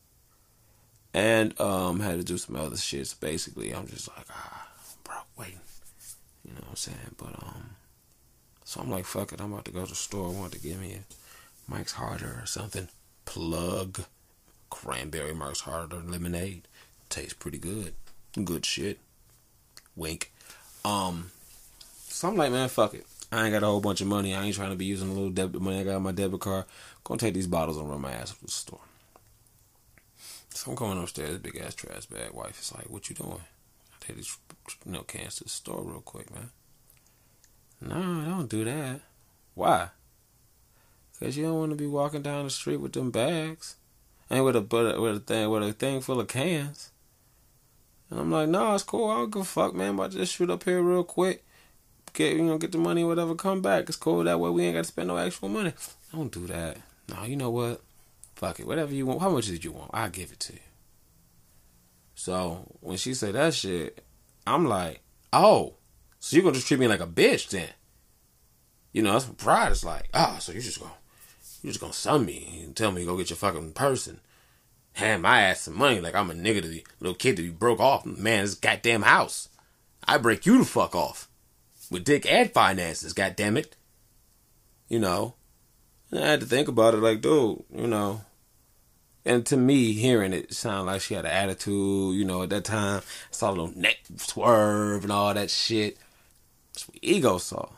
[1.13, 3.09] And um, had to do some other shit.
[3.09, 4.69] So basically, I'm just like, ah,
[5.03, 5.59] broke, waiting.
[6.45, 7.15] You know what I'm saying?
[7.17, 7.71] But um,
[8.69, 10.29] so I'm like, fuck it, I'm about to go to the store.
[10.29, 12.89] I want to give me a Mike's Harder or something.
[13.25, 14.05] Plug
[14.69, 16.69] cranberry Mike's Harder lemonade.
[17.09, 17.95] Tastes pretty good.
[18.45, 18.99] Good shit.
[19.97, 20.31] Wink.
[20.85, 21.31] Um,
[22.09, 23.07] so I'm like, man, fuck it.
[23.33, 24.35] I ain't got a whole bunch of money.
[24.35, 26.41] I ain't trying to be using a little debit money I got on my debit
[26.41, 26.67] card.
[27.05, 28.81] Gonna take these bottles and run my ass to the store.
[30.51, 32.35] So I'm going upstairs, big ass trash bag.
[32.35, 33.41] Wife is like, what you doing?
[33.41, 34.37] I take these
[34.85, 36.51] you know cans to the store real quick, man.
[37.81, 39.01] No, don't do that.
[39.55, 39.89] Why?
[41.19, 43.75] Cause you don't want to be walking down the street with them bags,
[44.31, 46.91] and with a but with a thing with a thing full of cans.
[48.11, 49.11] And I'm like, no, it's cool.
[49.11, 49.97] I don't give a fuck, man.
[49.97, 51.45] To just shoot up here real quick,
[52.13, 53.89] get you know, get the money, whatever, come back.
[53.89, 54.25] It's cool.
[54.25, 55.73] That way we ain't got to spend no actual money.
[56.13, 56.79] Don't do that.
[57.09, 57.83] No, you know what?
[58.37, 58.67] Fuck it.
[58.67, 59.21] Whatever you want.
[59.21, 59.91] How much did you want?
[59.93, 60.61] I'll give it to you.
[62.15, 64.05] So when she said that shit,
[64.47, 65.01] I'm like,
[65.33, 65.75] oh,
[66.21, 67.69] so you're gonna just treat me like a bitch then?
[68.93, 70.09] You know, that's what pride is like.
[70.15, 70.93] Ah, oh, so you're just gonna
[71.63, 74.21] you're just gonna sum me and tell me go get your fucking person.
[74.93, 77.51] Hand my ass some money like I'm a nigga to the little kid to be
[77.51, 79.49] broke off man this goddamn house.
[80.05, 81.29] I break you the fuck off.
[81.91, 83.13] with dick and finances.
[83.13, 83.77] God damn it.
[84.89, 85.35] You know,
[86.13, 86.99] I had to think about it.
[86.99, 88.23] Like, dude, you know.
[89.25, 92.17] And to me, hearing it, sounded like she had an attitude.
[92.17, 95.99] You know, at that time, I saw a little neck swerve and all that shit.
[97.03, 97.69] Ego saw.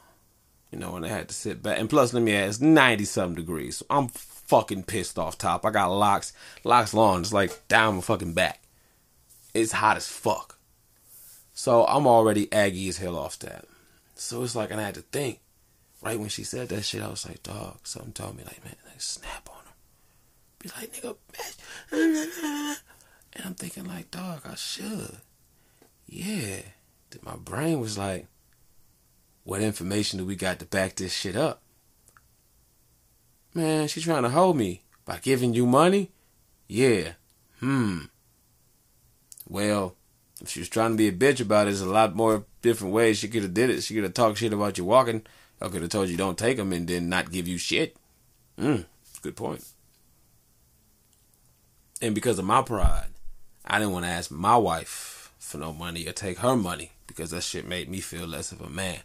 [0.70, 1.80] You know, and I had to sit back.
[1.80, 3.78] And plus, let me ask, 90 something degrees.
[3.78, 5.64] So I'm fucking pissed off top.
[5.66, 6.32] I got locks,
[6.62, 7.20] locks long.
[7.22, 8.62] It's like down my fucking back.
[9.52, 10.58] It's hot as fuck.
[11.52, 13.64] So I'm already aggy as hell off that.
[14.14, 15.40] So it's like, and I had to think.
[16.02, 18.74] Right when she said that shit, I was like, dog, something told me, like, man,
[18.86, 19.72] like, snap on her.
[20.58, 22.76] Be like, nigga, bitch.
[23.34, 25.18] And I'm thinking, like, dog, I should.
[26.06, 26.62] Yeah.
[27.10, 28.28] Then my brain was like,
[29.50, 31.60] what information do we got to back this shit up?
[33.52, 36.12] Man, she's trying to hold me by giving you money?
[36.68, 37.14] Yeah.
[37.58, 38.02] Hmm.
[39.48, 39.96] Well,
[40.40, 42.94] if she was trying to be a bitch about it, there's a lot more different
[42.94, 43.82] ways she could have did it.
[43.82, 45.26] She could have talked shit about you walking.
[45.60, 47.96] I could have told you don't take them and then not give you shit.
[48.56, 48.82] Hmm.
[49.20, 49.64] Good point.
[52.00, 53.08] And because of my pride,
[53.64, 57.32] I didn't want to ask my wife for no money or take her money because
[57.32, 59.00] that shit made me feel less of a man.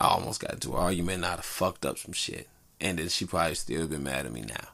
[0.00, 2.48] I almost got into an argument and I'd have fucked up some shit.
[2.80, 4.68] And then she probably still been mad at me now.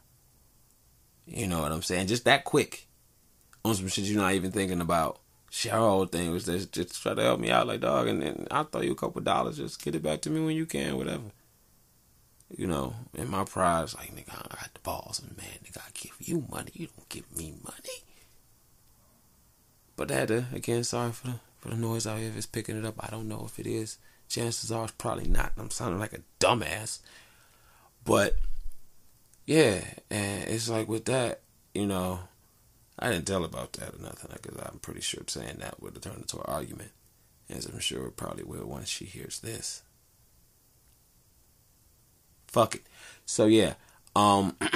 [1.27, 2.09] You know what I'm saying?
[2.09, 2.89] Just that quick.
[3.65, 5.21] On some shit you're not even thinking about.
[5.51, 8.23] Shit, her whole thing was just, just try to help me out, like dog, and
[8.23, 10.65] then I'll throw you a couple dollars, just get it back to me when you
[10.65, 11.25] can, whatever.
[12.57, 15.91] You know, and my pride's like, nigga, I got the balls, and man, nigga, I
[15.93, 18.03] give you money, you don't give me money.
[19.95, 22.29] But that, uh, again, sorry for the for the noise out here.
[22.29, 23.99] If it's picking it up, I don't know if it is.
[24.33, 25.53] Chances are it's probably not.
[25.59, 27.01] I'm sounding like a dumbass.
[28.03, 28.35] But
[29.45, 31.43] yeah, and it's like with that,
[31.75, 32.21] you know,
[32.99, 36.03] I didn't tell about that or nothing because I'm pretty sure saying that would have
[36.03, 36.93] turned into an argument,
[37.51, 39.83] as I'm sure it probably will once she hears this.
[42.47, 42.87] Fuck it.
[43.27, 43.75] So yeah,
[44.17, 44.57] um,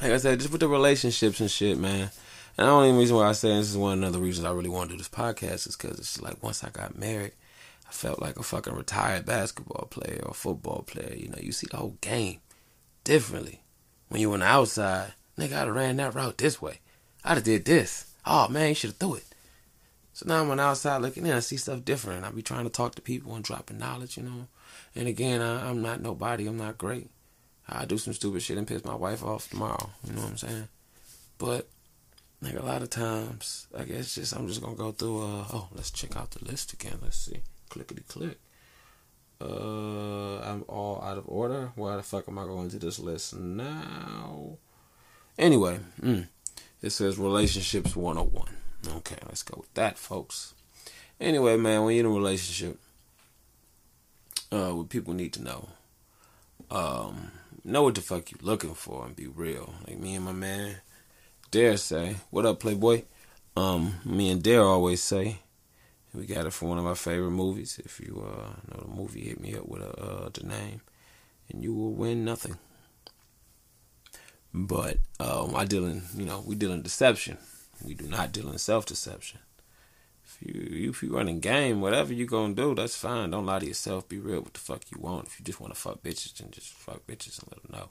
[0.00, 2.12] like I said, just with the relationships and shit, man.
[2.56, 4.68] And the only reason why I say this is one of the reasons I really
[4.68, 7.32] want to do this podcast is because it's like once I got married,
[7.88, 11.14] I felt like a fucking retired basketball player or football player.
[11.14, 12.40] You know, you see the whole game
[13.04, 13.62] differently.
[14.08, 16.80] When you on the outside, nigga, I'd have ran that route this way.
[17.24, 18.06] I'd have did this.
[18.24, 19.24] Oh man, you should have threw it.
[20.12, 22.24] So now I'm on the outside looking in, I see stuff different.
[22.24, 24.48] I be trying to talk to people and dropping knowledge, you know.
[24.94, 26.46] And again, I, I'm not nobody.
[26.46, 27.10] I'm not great.
[27.68, 29.90] I do some stupid shit and piss my wife off tomorrow.
[30.06, 30.68] You know what I'm saying?
[31.38, 31.68] But
[32.40, 35.22] like a lot of times, I guess just I'm just gonna go through.
[35.22, 36.98] Uh, oh, let's check out the list again.
[37.02, 38.38] Let's see clickety click.
[39.40, 41.72] Uh, I'm all out of order.
[41.74, 44.58] Why the fuck am I going to this list now?
[45.38, 46.26] Anyway, mm,
[46.80, 48.48] it says relationships 101.
[48.96, 50.54] Okay, let's go with that, folks.
[51.20, 52.78] Anyway, man, when you're in a relationship,
[54.50, 55.68] uh, what people need to know,
[56.70, 57.32] um,
[57.64, 59.74] know what the fuck you looking for and be real.
[59.86, 60.76] Like me and my man,
[61.50, 63.02] Dare say, what up, Playboy?
[63.56, 65.38] Um, me and Dare always say,
[66.16, 67.78] we got it from one of my favorite movies.
[67.84, 70.80] If you uh, know the movie, hit me up with uh, the name,
[71.50, 72.56] and you will win nothing.
[74.54, 77.36] But um, I deal in, you know, we deal in deception.
[77.84, 79.40] We do not deal in self deception.
[80.24, 83.30] If you if you running game, whatever you gonna do, that's fine.
[83.30, 84.08] Don't lie to yourself.
[84.08, 84.40] Be real.
[84.40, 85.26] What the fuck you want?
[85.26, 87.90] If you just want to fuck bitches, then just fuck bitches and let them know.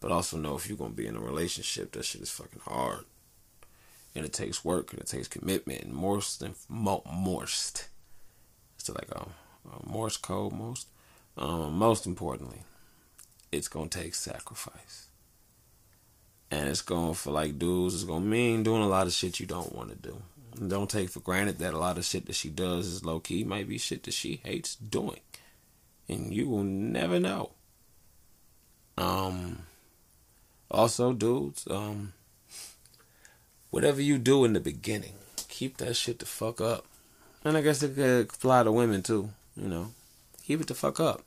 [0.00, 3.06] But also know if you're gonna be in a relationship, that shit is fucking hard
[4.14, 7.88] and it takes work and it takes commitment and most and mo- most.
[8.78, 9.26] It's like a,
[9.68, 10.88] a Morse code most.
[11.36, 12.60] Um, most importantly
[13.56, 15.08] it's gonna take sacrifice.
[16.50, 19.46] And it's gonna for like dudes it's gonna mean doing a lot of shit you
[19.46, 20.22] don't want to do.
[20.58, 23.20] And don't take for granted that a lot of shit that she does is low
[23.20, 25.20] key might be shit that she hates doing.
[26.08, 27.52] And you will never know.
[28.96, 29.60] Um
[30.70, 32.12] also dudes um
[33.74, 35.14] whatever you do in the beginning,
[35.48, 36.86] keep that shit the fuck up.
[37.44, 39.88] And I guess it could apply to women too, you know.
[40.44, 41.22] Keep it the fuck up.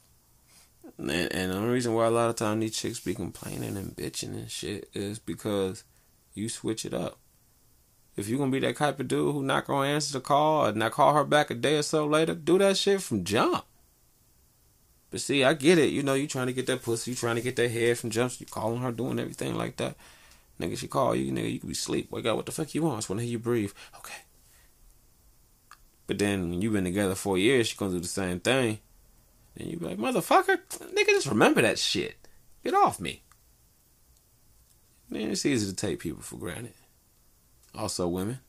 [0.97, 3.93] And, and the only reason why a lot of time these chicks be complaining and
[3.97, 5.83] bitching and shit is because
[6.35, 7.17] you switch it up.
[8.15, 10.77] If you're gonna be that type of dude who not gonna answer the call and
[10.77, 13.65] not call her back a day or so later, do that shit from jump.
[15.11, 15.89] But see, I get it.
[15.89, 18.09] You know, you trying to get that pussy, you trying to get that head from
[18.09, 18.39] jumps.
[18.39, 19.97] You calling her, doing everything like that.
[20.59, 22.11] Nigga, she call you, nigga, you could be asleep.
[22.11, 22.95] Wake up, what the fuck you want?
[22.95, 23.71] I just want to hear you breathe.
[23.97, 24.21] Okay.
[26.07, 28.79] But then when you've been together four years, she gonna do the same thing.
[29.55, 32.15] And you be like, motherfucker, nigga, just remember that shit.
[32.63, 33.23] Get off me.
[35.09, 36.73] Man, it's easy to take people for granted.
[37.75, 38.39] Also, women.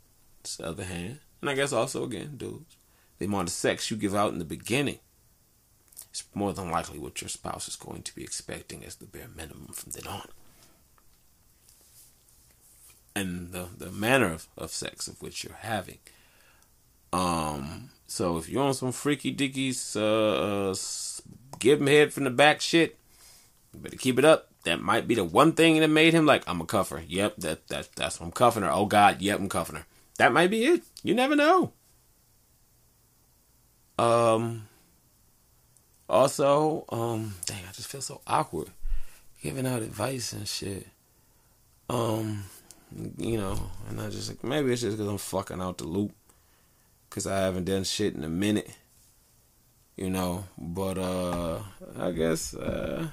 [0.41, 1.21] It's the other hand.
[1.41, 2.77] And I guess also, again, dudes.
[3.19, 4.99] the amount of sex you give out in the beginning
[6.13, 9.29] is more than likely what your spouse is going to be expecting as the bare
[9.35, 10.29] minimum from then on.
[13.19, 15.99] And the, the manner of, of sex of which you're having.
[17.13, 20.75] Um, so if you're on some freaky dickies, uh, uh,
[21.59, 22.97] give him head from the back shit,
[23.75, 24.51] better keep it up.
[24.65, 27.03] That might be the one thing that made him like, I'm a cuffer.
[27.07, 28.71] Yep, that, that that's I'm cuffing her.
[28.71, 29.87] Oh God, yep, I'm cuffing her.
[30.19, 30.83] That might be it.
[31.03, 31.73] You never know.
[33.99, 34.69] Um.
[36.09, 38.69] Also, um, dang, I just feel so awkward
[39.43, 40.87] giving out advice and shit.
[41.91, 42.45] Um,
[43.17, 46.13] you know, and I just like maybe it's just because I'm fucking out the loop
[47.09, 48.71] because I haven't done shit in a minute.
[49.97, 51.61] You know, but uh,
[51.99, 53.09] I guess uh,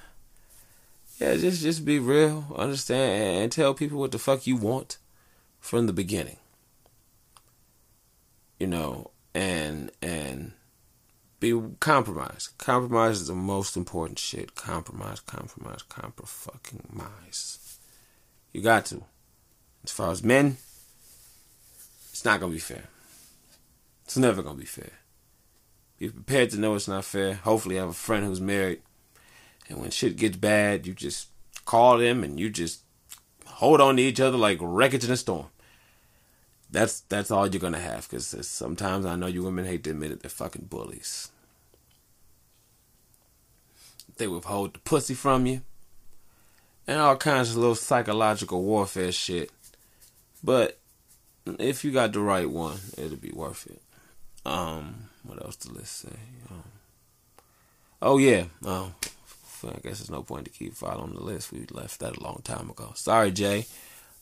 [1.19, 4.97] yeah, just just be real, understand, and tell people what the fuck you want
[5.59, 6.37] from the beginning.
[8.59, 10.53] You know, and and
[11.39, 12.57] be compromised.
[12.57, 14.55] Compromise is the most important shit.
[14.55, 17.79] Compromise, compromise, compromise.
[18.53, 19.03] You got to.
[19.85, 20.57] As far as men,
[22.11, 22.85] it's not gonna be fair.
[24.05, 24.93] It's never gonna be fair.
[25.99, 27.35] Be prepared to know it's not fair.
[27.35, 28.81] Hopefully, have a friend who's married,
[29.69, 31.29] and when shit gets bad, you just
[31.65, 32.81] call them and you just
[33.45, 35.47] hold on to each other like wreckage in a storm.
[36.69, 40.11] That's that's all you're gonna have because sometimes I know you women hate to admit
[40.11, 41.29] it, they're fucking bullies.
[44.17, 45.61] They withhold the pussy from you,
[46.87, 49.51] and all kinds of little psychological warfare shit.
[50.45, 50.77] But
[51.57, 53.81] if you got the right one, it'll be worth it.
[54.45, 56.15] Um, what else to let's say?
[56.51, 56.63] Um,
[57.99, 58.93] oh yeah, um,
[59.63, 61.51] I guess there's no point to keep following the list.
[61.51, 62.91] We left that a long time ago.
[62.93, 63.65] Sorry, Jay.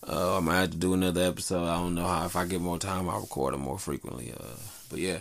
[0.08, 1.68] Uh, I might have to do another episode.
[1.68, 2.26] I don't know how.
[2.26, 4.32] If I get more time, I'll record them more frequently.
[4.32, 4.56] Uh,
[4.90, 5.20] but yeah,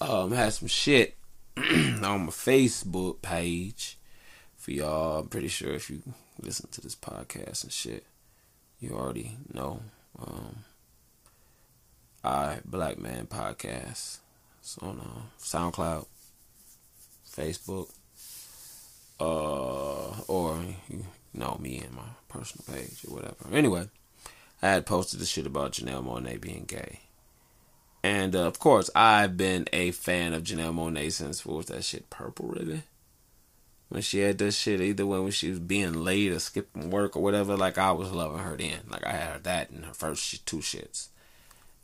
[0.00, 1.16] um, had some shit
[1.56, 3.98] on my Facebook page
[4.56, 5.18] for y'all.
[5.18, 6.00] I'm pretty sure if you
[6.40, 8.06] listen to this podcast and shit,
[8.78, 9.80] you already know.
[10.20, 10.64] Um,
[12.24, 14.18] I Black Man Podcast.
[14.60, 16.06] It's on uh, SoundCloud,
[17.30, 17.90] Facebook,
[19.20, 23.36] uh, or you know me and my personal page or whatever.
[23.52, 23.88] Anyway,
[24.60, 27.00] I had posted the shit about Janelle Monáe being gay.
[28.02, 31.84] And uh, of course, I've been a fan of Janelle Monáe since what was that
[31.84, 32.82] shit, Purple Ribbon?
[33.88, 37.22] When she had this shit, either when she was being late or skipping work or
[37.22, 38.80] whatever, like I was loving her then.
[38.88, 41.08] Like I had her that in her first two shits.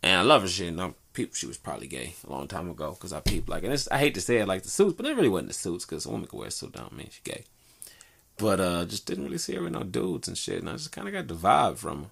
[0.02, 0.68] And I love her shit.
[0.68, 0.92] And I
[1.32, 4.14] she was probably gay a long time ago because I peeped like, and I hate
[4.14, 6.26] to say it like the suits, but it really wasn't the suits because a woman
[6.26, 7.44] could wear a suit, don't mean she gay.
[8.36, 10.58] But uh, just didn't really see her with no dudes and shit.
[10.58, 12.10] And I just kind of got the vibe from her.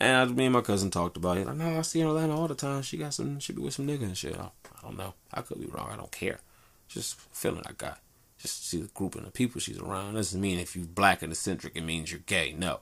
[0.00, 1.46] And me and my cousin talked about it.
[1.46, 2.82] Like, no, I see her in Atlanta all the time.
[2.82, 4.38] She got some, she be with some nigga and shit.
[4.38, 5.14] I don't know.
[5.34, 5.90] I could be wrong.
[5.92, 6.38] I don't care.
[6.86, 7.98] Just feeling I got.
[8.38, 10.14] Just see the group and the people she's around.
[10.14, 12.54] Doesn't mean if you're black and eccentric, it means you're gay.
[12.56, 12.80] No.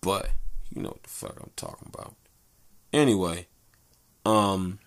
[0.00, 0.28] But
[0.70, 2.14] you know what the fuck I'm talking about.
[2.92, 3.46] Anyway,
[4.26, 4.78] um,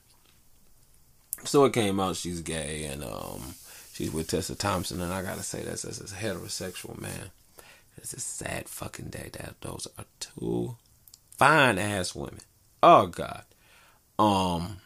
[1.44, 3.56] so it came out she's gay and um,
[3.94, 7.32] she's with Tessa Thompson, and I gotta say that's as a heterosexual man.
[7.98, 10.76] It's a sad fucking day that those are two
[11.36, 12.42] fine ass women.
[12.84, 13.44] Oh God.
[14.20, 14.78] Um,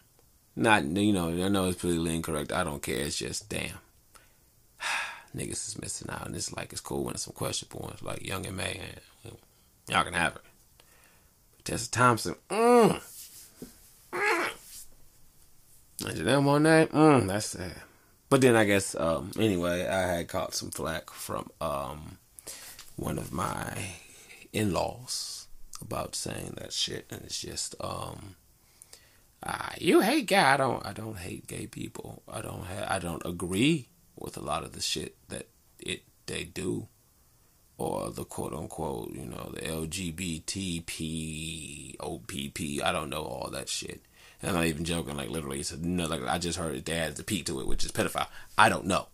[0.56, 2.52] not you know I know it's politically incorrect.
[2.52, 3.00] I don't care.
[3.00, 3.80] It's just damn.
[5.36, 8.26] Niggas is missing out, and it's like it's cool when it's some questionable ones like
[8.26, 8.80] Young M.A
[9.92, 10.42] y'all can have her.
[11.58, 13.02] But Tessa Thompson, mm.
[14.14, 14.50] mm.
[16.00, 17.76] Janelle Monáe, mm, that's sad.
[18.30, 22.18] But then I guess um, anyway, I had caught some flack from um,
[22.96, 23.78] one of my
[24.54, 25.48] in-laws
[25.82, 28.36] about saying that shit, and it's just um,
[29.44, 30.38] uh, you hate gay.
[30.38, 30.86] I don't.
[30.86, 32.24] I don't hate gay people.
[32.32, 32.64] I don't.
[32.64, 33.90] Ha- I don't agree
[34.22, 35.48] with a lot of the shit that
[35.80, 36.88] it they do,
[37.78, 40.86] or the quote unquote, you know, the LGBTP,
[42.00, 42.84] OPP.
[42.86, 44.02] I don't know all that shit.
[44.42, 45.18] And I'm not even joking.
[45.18, 47.68] Like literally, it's a, you like I just heard it adds the P to it,
[47.68, 48.28] which is pedophile.
[48.58, 49.08] I don't know.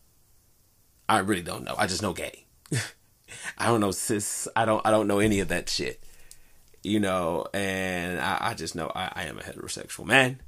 [1.09, 1.75] I really don't know.
[1.77, 2.45] I just know gay.
[3.57, 4.47] I don't know cis.
[4.55, 4.85] I don't.
[4.85, 6.01] I don't know any of that shit
[6.87, 10.39] you know, and I, I just know I, I, am a heterosexual man.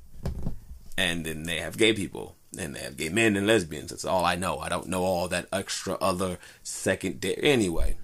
[0.97, 3.91] And then they have gay people, and they have gay men and lesbians.
[3.91, 4.59] That's all I know.
[4.59, 7.35] I don't know all that extra other second day.
[7.35, 7.97] Anyway,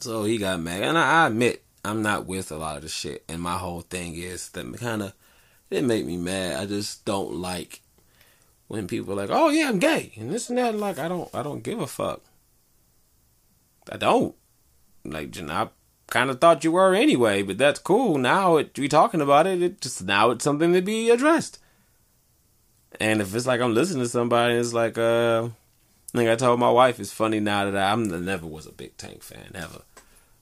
[0.00, 2.88] so he got mad, and I, I admit I'm not with a lot of the
[2.88, 3.24] shit.
[3.28, 5.14] And my whole thing is that kind of
[5.70, 6.60] it make me mad.
[6.60, 7.82] I just don't like
[8.68, 10.74] when people are like, "Oh yeah, I'm gay," and this and that.
[10.74, 12.22] Like I don't, I don't give a fuck.
[13.90, 14.34] I don't
[15.04, 15.36] like.
[15.38, 15.68] I
[16.08, 18.18] kind of thought you were anyway, but that's cool.
[18.18, 19.62] Now it, we talking about it.
[19.62, 21.58] It just now it's something to be addressed.
[23.00, 25.48] And if it's like I'm listening to somebody, it's like uh,
[26.14, 28.72] like I told my wife, it's funny now that I, I'm I never was a
[28.72, 29.82] big Tank fan, ever.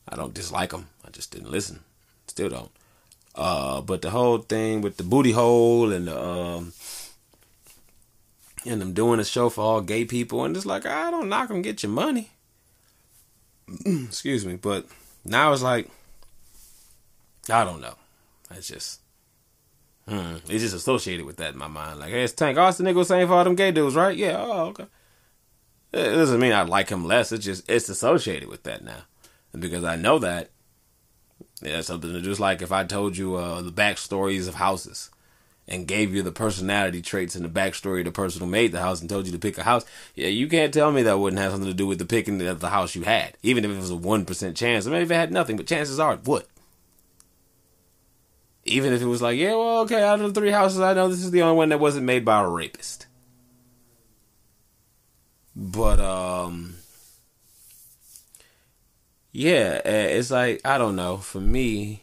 [0.08, 0.88] I don't dislike them.
[1.04, 1.80] I just didn't listen.
[2.28, 2.70] Still don't.
[3.34, 6.72] Uh, but the whole thing with the booty hole and the um,
[8.64, 11.48] and them doing a show for all gay people, and it's like I don't knock
[11.48, 12.30] them, get your money.
[13.86, 14.86] Excuse me, but
[15.24, 15.88] now it's like
[17.50, 17.94] I don't know.
[18.52, 19.00] It's just
[20.08, 21.98] hmm, it's just associated with that in my mind.
[21.98, 22.58] Like, hey, it's Tank.
[22.58, 24.16] Austin nigga was saying for all them gay dudes, right?
[24.16, 24.36] Yeah.
[24.38, 24.86] Oh, okay.
[25.92, 27.32] It doesn't mean I like him less.
[27.32, 29.04] It's just it's associated with that now,
[29.52, 30.50] and because I know that,
[31.62, 35.10] yeah, something to just like if I told you uh, the backstories of houses
[35.68, 38.80] and gave you the personality traits and the backstory of the person who made the
[38.80, 39.84] house and told you to pick a house,
[40.14, 42.60] yeah, you can't tell me that wouldn't have something to do with the picking of
[42.60, 44.86] the house you had, even if it was a one percent chance.
[44.86, 46.44] I mean, if it had nothing, but chances are it would.
[48.68, 51.08] Even if it was like, yeah, well, okay, out of the three houses I know,
[51.08, 53.06] this is the only one that wasn't made by a rapist.
[55.54, 56.74] But um,
[59.32, 61.16] yeah, it's like I don't know.
[61.16, 62.02] For me,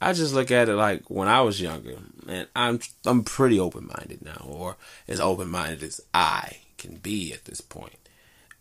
[0.00, 1.96] I just look at it like when I was younger,
[2.28, 4.76] and I'm I'm pretty open minded now, or
[5.08, 8.08] as open minded as I can be at this point.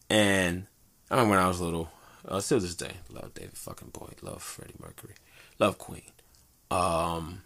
[0.10, 0.68] And
[1.10, 1.90] I remember when I was little,
[2.26, 5.16] uh, still this day, love David fucking Bowie, love Freddie Mercury,
[5.60, 6.04] love Queen.
[6.74, 7.42] Um,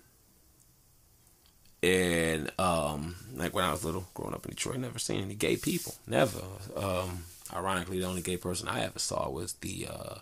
[1.83, 5.57] and um, like when I was little, growing up in Detroit, never seen any gay
[5.57, 6.39] people, never.
[6.75, 10.15] Um, ironically, the only gay person I ever saw was the uh,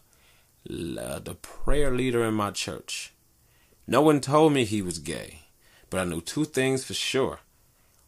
[0.66, 3.14] the prayer leader in my church
[3.88, 5.42] no one told me he was gay,
[5.90, 7.40] but I knew two things for sure.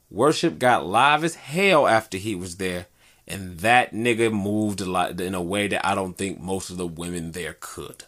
[0.09, 2.87] Worship got live as hell after he was there,
[3.27, 6.77] and that nigga moved a lot in a way that I don't think most of
[6.77, 8.05] the women there could.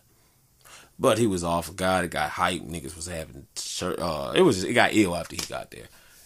[0.99, 2.03] But he was for God.
[2.03, 2.61] It got hype.
[2.61, 3.97] Niggas was having church.
[3.99, 5.85] Uh, it was it got ill after he got there.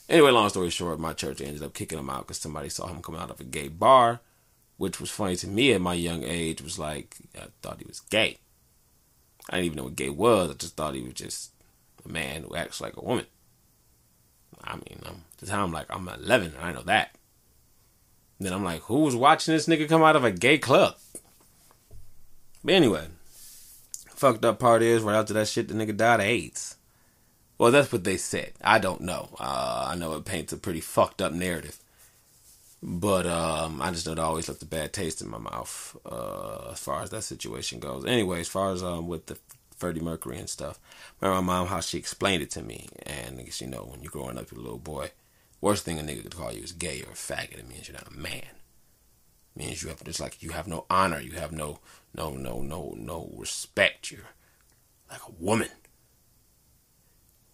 [0.09, 3.01] Anyway, long story short, my church ended up kicking him out because somebody saw him
[3.01, 4.19] coming out of a gay bar,
[4.77, 6.61] which was funny to me at my young age.
[6.61, 8.39] Was like I thought he was gay.
[9.49, 10.49] I didn't even know what gay was.
[10.49, 11.51] I just thought he was just
[12.03, 13.25] a man who acts like a woman.
[14.63, 17.17] I mean, I'm, at the time, I'm like, I'm 11, and I know that.
[18.39, 20.95] Then I'm like, who was watching this nigga come out of a gay club?
[22.63, 23.07] But anyway,
[24.15, 26.75] fucked up part is right after that shit, the nigga died of AIDS.
[27.57, 28.53] Well, that's what they said.
[28.63, 29.29] I don't know.
[29.39, 31.79] Uh, I know it paints a pretty fucked up narrative.
[32.81, 36.71] But um, I just know it always left a bad taste in my mouth uh,
[36.73, 38.05] as far as that situation goes.
[38.05, 39.37] Anyway, as far as um, with the
[39.77, 40.79] Freddie Mercury and stuff,
[41.21, 42.89] remember my mom how she explained it to me.
[43.03, 45.11] And I guess you know when you're growing up, you're a little boy.
[45.61, 47.59] Worst thing a nigga could call you is gay or a faggot.
[47.59, 48.43] It means you're not a man.
[49.55, 51.19] Means you have just like you have no honor.
[51.19, 51.79] You have no
[52.15, 54.11] no no no no respect.
[54.11, 54.21] You're
[55.09, 55.69] like a woman.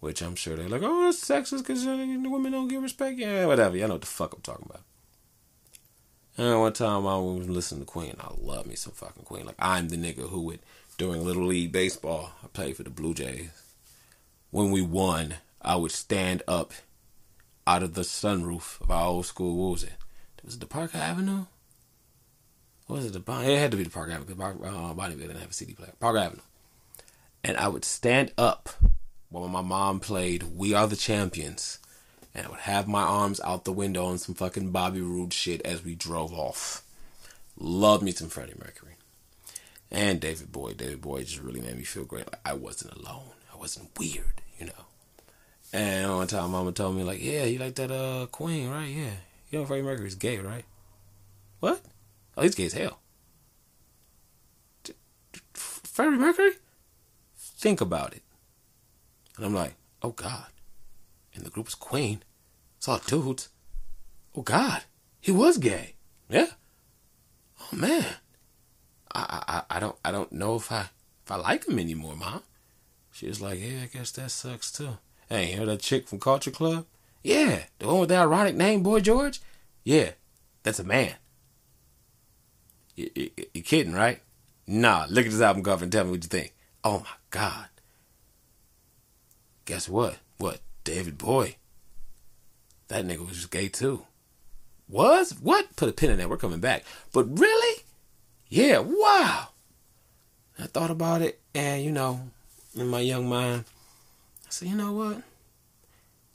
[0.00, 1.90] Which I'm sure they're like, oh, that's sexist because uh,
[2.30, 3.18] women don't get respect.
[3.18, 3.76] Yeah, whatever.
[3.76, 4.82] Y'all know what the fuck I'm talking about.
[6.38, 8.14] And one time I was listening to Queen.
[8.18, 9.44] I love me some fucking Queen.
[9.44, 10.60] Like I'm the nigga who would
[10.96, 12.32] during little league baseball.
[12.42, 13.50] I played for the Blue Jays.
[14.50, 16.72] When we won, I would stand up
[17.66, 19.54] out of the sunroof of our old school.
[19.56, 19.92] What was it?
[20.42, 21.44] Was the Park Avenue?
[22.90, 23.24] What was it?
[23.24, 25.74] The it had to be the Park Avenue because uh, Bonneville didn't have a CD
[25.74, 25.92] player.
[26.00, 26.42] Park Avenue.
[27.44, 28.68] And I would stand up
[29.28, 31.78] while my mom played "We Are the Champions."
[32.34, 35.60] and I would have my arms out the window on some fucking Bobby Roode shit
[35.62, 36.82] as we drove off.
[37.56, 38.94] Love me some Freddie Mercury.
[39.90, 40.74] And David Bowie.
[40.74, 42.26] David Bowie just really made me feel great.
[42.26, 43.30] Like I wasn't alone.
[43.54, 44.84] I wasn't weird, you know.
[45.72, 48.88] And one time mama told me, like, yeah, you like that uh Queen, right?
[48.88, 49.12] Yeah.
[49.50, 50.64] You know Freddie Mercury's gay, right?
[51.60, 51.80] What?
[52.36, 53.00] Oh, he's gay as hell.
[55.52, 56.52] Freddie Mercury?
[57.36, 58.22] Think about it.
[59.36, 60.46] And I'm like, oh God
[61.34, 62.22] and the group was Queen.
[62.76, 63.48] It's all dudes.
[64.36, 64.82] Oh God,
[65.20, 65.94] he was gay.
[66.28, 66.46] Yeah.
[67.60, 68.06] Oh man,
[69.12, 70.90] I I I don't I don't know if I
[71.24, 72.42] if I like him anymore, mom.
[73.12, 74.98] She was like, yeah, I guess that sucks too.
[75.28, 76.86] Hey, you know that chick from Culture Club?
[77.22, 79.40] Yeah, the one with the ironic name, Boy George.
[79.84, 80.12] Yeah,
[80.62, 81.14] that's a man.
[83.00, 84.20] You, you, you kidding, right?
[84.66, 86.54] Nah, look at this album cover and tell me what you think.
[86.84, 87.68] Oh my God.
[89.64, 90.18] Guess what?
[90.36, 90.60] What?
[90.84, 91.56] David Bowie.
[92.88, 94.04] That nigga was just gay too.
[94.88, 95.32] Was?
[95.40, 95.76] What?
[95.76, 96.28] Put a pin in that.
[96.28, 96.84] We're coming back.
[97.12, 97.82] But really?
[98.48, 99.48] Yeah, wow.
[100.58, 102.20] I thought about it, and you know,
[102.76, 103.64] in my young mind,
[104.46, 105.22] I said, you know what?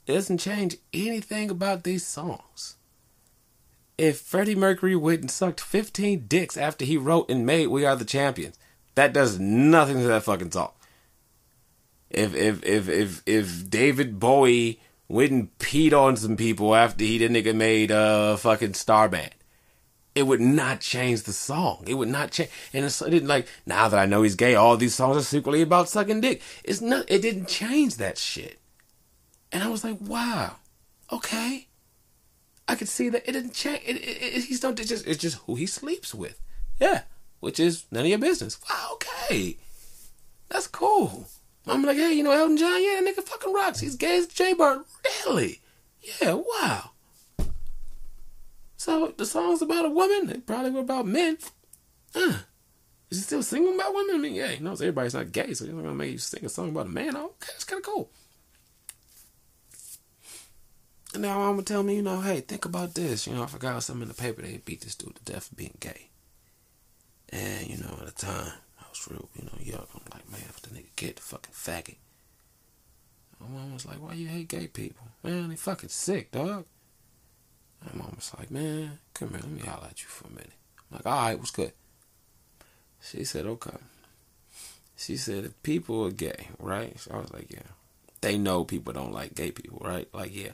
[0.06, 2.76] It doesn't change anything about these songs.
[3.98, 8.04] If Freddie Mercury and sucked 15 dicks after he wrote and made We Are the
[8.04, 8.58] Champions,
[8.94, 10.72] that does nothing to that fucking song
[12.10, 17.28] if if if if if David Bowie and peed on some people after he the
[17.28, 19.30] nigga made uh fucking Starman.
[20.14, 21.84] It would not change the song.
[21.86, 22.48] It would not change.
[22.72, 25.22] And it's, it didn't like now that I know he's gay, all these songs are
[25.22, 26.40] secretly about sucking dick.
[26.64, 27.04] It's not.
[27.08, 28.58] It didn't change that shit.
[29.52, 30.56] And I was like, wow,
[31.12, 31.65] okay.
[32.68, 33.82] I could see that it didn't change.
[33.86, 34.78] It, it, it, he's not.
[34.80, 36.40] It's just it's just who he sleeps with.
[36.80, 37.02] Yeah,
[37.40, 38.58] which is none of your business.
[38.68, 39.56] Wow, okay,
[40.48, 41.26] that's cool.
[41.66, 42.82] I'm like, hey, you know Elton John?
[42.82, 43.80] Yeah, that nigga fucking rocks.
[43.80, 44.82] He's gay as Jay Bird.
[45.26, 45.60] Really?
[46.20, 46.90] Yeah, wow.
[48.76, 50.26] So the song's about a woman.
[50.26, 51.38] They probably were about men.
[52.14, 52.38] Huh.
[53.10, 54.16] Is he still singing about women?
[54.16, 56.44] I mean, yeah, he knows everybody's not gay, so he's not gonna make you sing
[56.44, 57.16] a song about a man.
[57.16, 58.10] Oh, okay, it's kind of cool.
[61.16, 63.26] And now I'm gonna tell me, you know, hey, think about this.
[63.26, 64.42] You know, I forgot something in the paper.
[64.42, 66.10] They beat this dude to death for being gay.
[67.30, 69.86] And you know, at the time, I was real, you know, young.
[69.94, 71.96] I'm like, man, if the nigga get the fucking faggot.
[73.40, 75.06] My mom was like, why you hate gay people?
[75.22, 76.66] Man, they fucking sick, dog.
[77.82, 80.52] My mom was like, man, come here, let me holler at you for a minute.
[80.90, 81.72] I'm like, all right, what's good?
[83.00, 83.78] She said, okay.
[84.96, 87.00] She said, if people are gay, right?
[87.00, 87.60] So I was like, yeah.
[88.20, 90.08] They know people don't like gay people, right?
[90.12, 90.52] Like, yeah.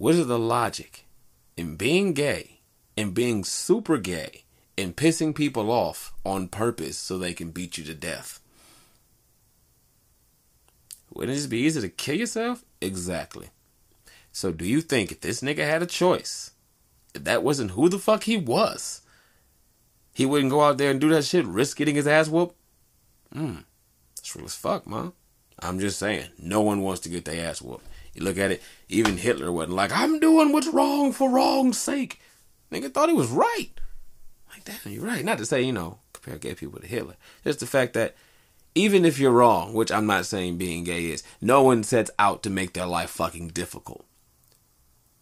[0.00, 1.04] What is the logic
[1.58, 2.60] in being gay
[2.96, 4.44] and being super gay
[4.78, 8.40] and pissing people off on purpose so they can beat you to death.
[11.12, 12.64] Wouldn't it just be easy to kill yourself?
[12.80, 13.50] Exactly.
[14.32, 16.52] So do you think if this nigga had a choice,
[17.14, 19.02] if that wasn't who the fuck he was,
[20.14, 22.56] he wouldn't go out there and do that shit, risk getting his ass whooped?
[23.34, 23.56] Hmm.
[24.16, 25.12] That's real as fuck, man.
[25.58, 27.84] I'm just saying, no one wants to get their ass whooped.
[28.14, 32.20] You look at it, even Hitler wasn't like, I'm doing what's wrong for wrong's sake.
[32.72, 33.70] Nigga thought he was right.
[34.50, 35.24] Like, damn, you're right.
[35.24, 37.14] Not to say, you know, compare gay people to Hitler.
[37.44, 38.16] Just the fact that
[38.74, 42.42] even if you're wrong, which I'm not saying being gay is, no one sets out
[42.44, 44.04] to make their life fucking difficult.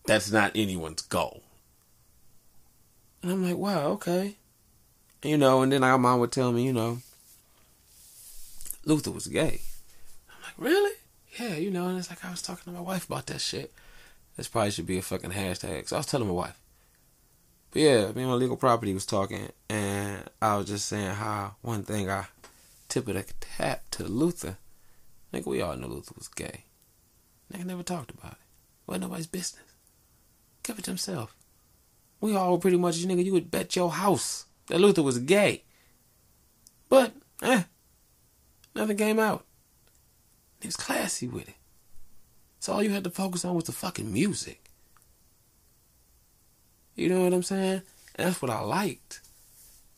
[0.06, 1.42] That's not anyone's goal.
[3.22, 4.36] And I'm like, wow, okay.
[5.22, 6.98] You know, and then our mom would tell me, you know,
[8.84, 9.60] Luther was gay.
[10.30, 10.94] I'm like, really?
[11.38, 13.72] Yeah, you know, and it's like I was talking to my wife about that shit.
[14.36, 15.88] This probably should be a fucking hashtag.
[15.88, 16.60] So I was telling my wife,
[17.70, 21.56] but yeah, me and my legal property was talking, and I was just saying how
[21.62, 22.26] one thing I
[22.88, 23.24] tip of the
[23.56, 24.56] hat to Luther.
[25.32, 26.64] Nigga, we all knew Luther was gay.
[27.52, 28.38] Nigga never talked about it.
[28.86, 29.64] Wasn't nobody's business.
[30.62, 31.36] Kept it to himself.
[32.20, 35.64] We all pretty much, nigga, you would bet your house that Luther was gay.
[36.88, 37.12] But,
[37.42, 37.64] eh,
[38.74, 39.44] nothing came out.
[40.60, 41.54] He was classy with it.
[42.60, 44.70] So all you had to focus on was the fucking music.
[46.96, 47.82] You know what I'm saying?
[48.16, 49.20] And that's what I liked.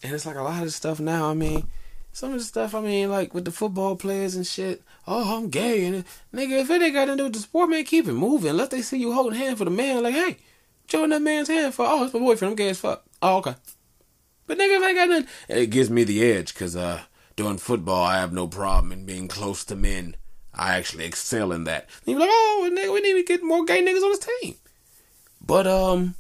[0.03, 1.31] And it's like a lot of stuff now.
[1.31, 1.67] I mean,
[2.13, 4.83] some of the stuff, I mean, like with the football players and shit.
[5.07, 5.87] Oh, I'm gay.
[5.87, 6.05] And
[6.35, 8.57] nigga, if it ain't got to do with the sport, man, keep it moving.
[8.57, 10.03] Let they see you holding hand for the man.
[10.03, 10.37] Like, hey,
[10.89, 12.53] join that man's hand for, oh, it's my boyfriend.
[12.53, 13.05] I'm gay as fuck.
[13.23, 13.55] Oh, okay.
[14.47, 17.03] But nigga, if I got nothing, it gives me the edge because uh,
[17.37, 20.17] doing football, I have no problem in being close to men.
[20.61, 21.89] I actually excel in that.
[22.05, 24.57] And you're like, oh, nigga, we need to get more gay niggas on this team.
[25.41, 26.17] But, um,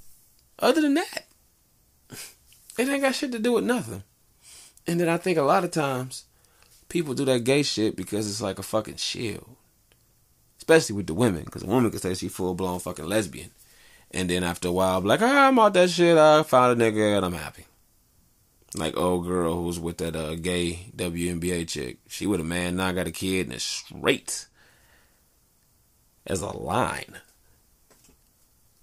[0.59, 1.27] other than that,
[2.79, 4.03] it ain't got shit to do with nothing.
[4.87, 6.25] And then I think a lot of times
[6.89, 9.57] people do that gay shit because it's like a fucking shield.
[10.57, 13.51] Especially with the women, because a woman can say she full blown fucking lesbian.
[14.11, 16.17] And then after a while, be like, ah, I'm out that shit.
[16.17, 17.67] I found a nigga and I'm happy.
[18.75, 21.99] Like old girl who was with that uh, gay WNBA chick.
[22.09, 24.47] She with a man now got a kid and it's straight
[26.27, 27.19] as a line.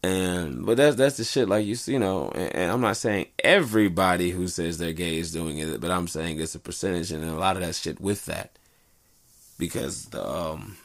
[0.03, 2.97] And but that's that's the shit like you see, you know, and, and, I'm not
[2.97, 7.11] saying everybody who says they're gay is doing it, but I'm saying it's a percentage
[7.11, 8.51] and a lot of that shit with that.
[9.57, 10.77] Because the um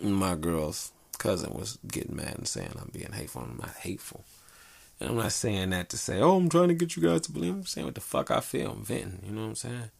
[0.00, 3.42] my girl's cousin was getting mad and saying I'm being hateful.
[3.42, 4.24] I'm not hateful.
[5.00, 7.32] And I'm not saying that to say, oh, I'm trying to get you guys to
[7.32, 7.52] believe.
[7.54, 8.72] I'm saying what the fuck I feel.
[8.72, 9.22] I'm venting.
[9.24, 9.90] You know what I'm saying?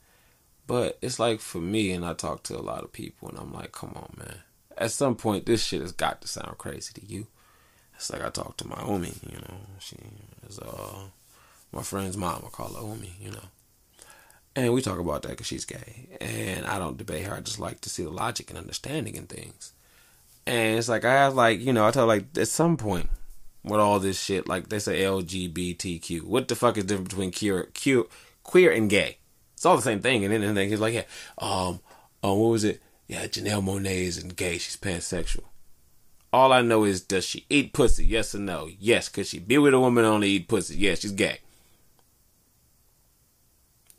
[0.66, 3.52] But it's like for me, and I talk to a lot of people, and I'm
[3.52, 4.40] like, come on, man.
[4.76, 7.26] At some point, this shit has got to sound crazy to you.
[7.94, 9.56] It's like I talked to my Omi, you know.
[9.80, 9.96] She
[10.48, 11.06] is uh
[11.72, 12.44] my friend's mom.
[12.46, 13.48] I call her Omi, you know.
[14.54, 17.34] And we talk about that because she's gay, and I don't debate her.
[17.34, 19.72] I just like to see the logic and understanding in things.
[20.46, 23.08] And it's like I have like you know I tell like at some point
[23.64, 26.22] with all this shit like they say LGBTQ.
[26.22, 28.04] What the fuck is different between queer, queer,
[28.42, 29.18] queer and gay?
[29.54, 30.24] It's all the same thing.
[30.24, 31.04] And then and he's like, yeah,
[31.38, 31.80] um,
[32.22, 32.80] um, what was it?
[33.06, 34.58] Yeah, Janelle Monáe isn't gay.
[34.58, 35.44] She's pansexual.
[36.32, 38.04] All I know is does she eat pussy?
[38.04, 38.68] Yes or no?
[38.78, 40.76] Yes, cause she be with a woman only eat pussy.
[40.76, 41.40] Yes, she's gay.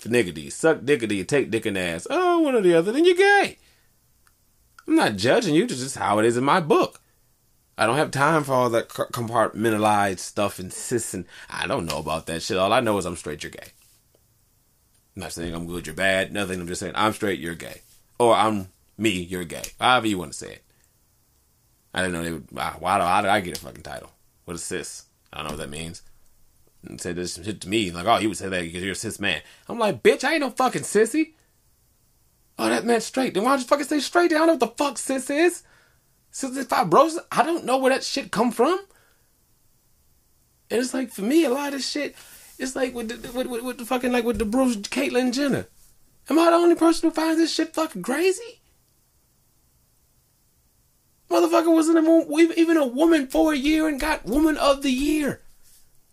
[0.06, 2.08] You suck you take dick the ass?
[2.10, 3.58] Oh, one or the other, then you're gay.
[4.88, 5.66] I'm not judging you.
[5.66, 7.02] Is how it is in my book.
[7.80, 12.00] I don't have time for all that compartmentalized stuff and cis and I don't know
[12.00, 12.58] about that shit.
[12.58, 13.70] All I know is I'm straight, you're gay.
[15.16, 16.34] I'm not saying I'm good, you're bad.
[16.34, 16.60] Nothing.
[16.60, 17.82] I'm just saying I'm straight, you're gay.
[18.20, 18.68] Or I'm
[18.98, 19.64] me, you're gay.
[19.80, 20.64] However you want to say it.
[21.94, 22.52] I didn't know they would.
[22.52, 24.12] Why, do, how did I get a fucking title?
[24.44, 25.06] What is cis?
[25.32, 26.02] I don't know what that means.
[26.86, 28.96] And said this shit to me, like, oh, you would say that because you're a
[28.96, 29.42] cis man.
[29.70, 31.32] I'm like, bitch, I ain't no fucking sissy.
[32.58, 33.34] Oh, that man straight.
[33.34, 34.34] Then why don't you fucking say straight?
[34.34, 35.64] I don't know what the fuck cis is.
[36.32, 38.80] Cystic fibrosis, I don't know where that shit come from.
[40.70, 42.16] And it's like for me, a lot of shit.
[42.58, 45.68] It's like with the, with, with, with the fucking like with the Bruce Caitlyn Jenner.
[46.30, 48.62] Am I the only person who finds this shit fucking crazy?
[51.30, 51.98] Motherfucker wasn't
[52.58, 55.42] even a woman for a year and got woman of the year.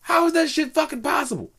[0.00, 1.50] How is that shit fucking possible?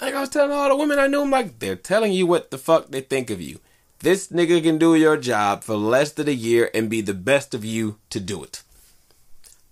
[0.00, 2.50] Like I was telling all the women I knew, I'm like, they're telling you what
[2.50, 3.60] the fuck they think of you.
[4.04, 7.54] This nigga can do your job for less than a year and be the best
[7.54, 8.62] of you to do it.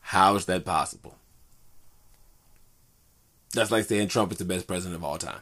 [0.00, 1.16] How is that possible?
[3.52, 5.40] That's like saying Trump is the best president of all time.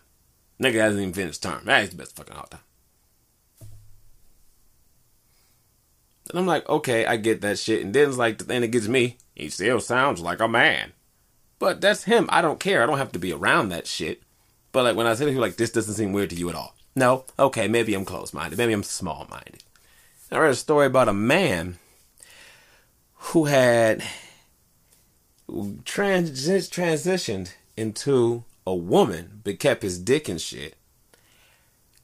[0.61, 1.63] Nigga hasn't even finished term.
[1.67, 2.63] That is the best fucking all time.
[6.31, 7.85] And I'm like, okay, I get that shit.
[7.85, 9.19] And then it's like, then it gets me.
[9.37, 10.95] He still sounds like a man.
[11.61, 12.27] But that's him.
[12.29, 12.83] I don't care.
[12.83, 14.25] I don't have to be around that shit.
[14.73, 16.57] But like when I say to people like, this doesn't seem weird to you at
[16.57, 16.75] all.
[16.95, 18.59] No, okay, maybe I'm close minded.
[18.59, 19.63] Maybe I'm small minded.
[20.31, 21.79] I read a story about a man
[23.15, 24.03] who had
[25.85, 30.77] trans- transitioned into a woman, but kept his dick and shit.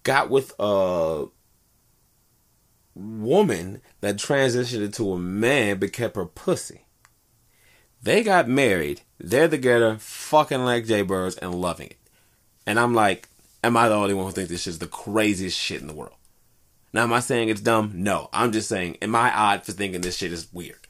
[0.02, 1.26] Got with a
[2.94, 6.82] woman that transitioned into a man, but kept her pussy.
[8.02, 9.02] They got married.
[9.18, 11.98] They're together, fucking like Jay Birds and loving it.
[12.66, 13.28] And I'm like,
[13.62, 16.16] am I the only one who thinks this is the craziest shit in the world?
[16.92, 17.92] Now, am I saying it's dumb?
[17.94, 18.30] No.
[18.32, 20.86] I'm just saying, am I odd for thinking this shit is weird?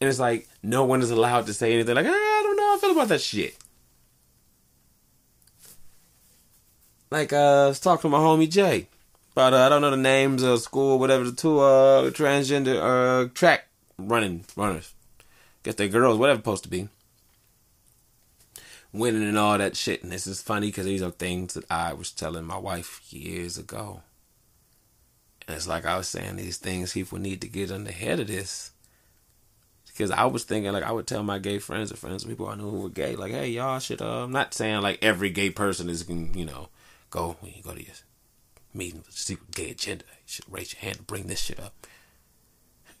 [0.00, 2.66] And it's like, no one is allowed to say anything like, ah, I don't know
[2.68, 3.56] how I feel about that shit.
[7.10, 8.88] Like, uh, I was talking to my homie Jay
[9.32, 13.28] about, uh, I don't know the names of school, whatever, the two, uh, transgender, uh,
[13.34, 13.66] track
[13.98, 14.94] running runners.
[15.64, 16.88] Guess they're girls, whatever supposed to be
[18.92, 20.02] winning and all that shit.
[20.02, 23.58] And this is funny because these are things that I was telling my wife years
[23.58, 24.02] ago.
[25.46, 28.20] And it's like I was saying, these things people need to get on the head
[28.20, 28.72] of this.
[29.86, 32.54] Because I was thinking, like, I would tell my gay friends or friends, people I
[32.54, 35.50] knew who were gay, like, hey, y'all should, uh, I'm not saying like every gay
[35.50, 36.68] person is, you know,
[37.10, 37.94] go, when you go to your
[38.72, 41.86] meeting with secret gay agenda, you should raise your hand and bring this shit up.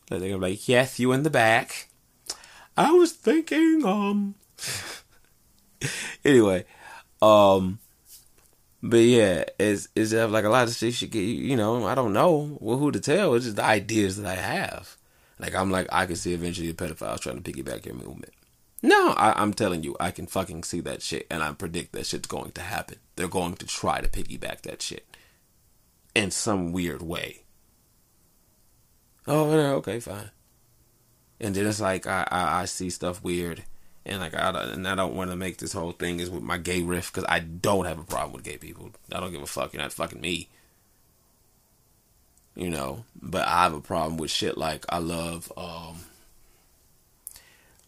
[0.08, 1.88] they're gonna be like, yes, you in the back.
[2.76, 4.34] I was thinking, um,
[6.24, 6.64] anyway,
[7.22, 7.78] um,
[8.82, 12.12] but yeah, it's it's like a lot of shit should get you know I don't
[12.12, 13.34] know well, who to tell.
[13.34, 14.96] It's just the ideas that I have.
[15.38, 18.32] Like I'm like I can see eventually a pedophile trying to piggyback your movement.
[18.82, 22.06] No, I, am telling you, I can fucking see that shit, and I predict that
[22.06, 22.96] shit's going to happen.
[23.16, 25.04] They're going to try to piggyback that shit
[26.14, 27.42] in some weird way.
[29.26, 30.30] Oh, okay, fine.
[31.38, 33.64] And then it's like I, I, I see stuff weird,
[34.10, 36.58] and like I and I don't want to make this whole thing is with my
[36.58, 38.90] gay riff because I don't have a problem with gay people.
[39.12, 39.72] I don't give a fuck.
[39.72, 40.48] You're not fucking me.
[42.56, 45.50] You know, but I have a problem with shit like I love.
[45.56, 46.00] um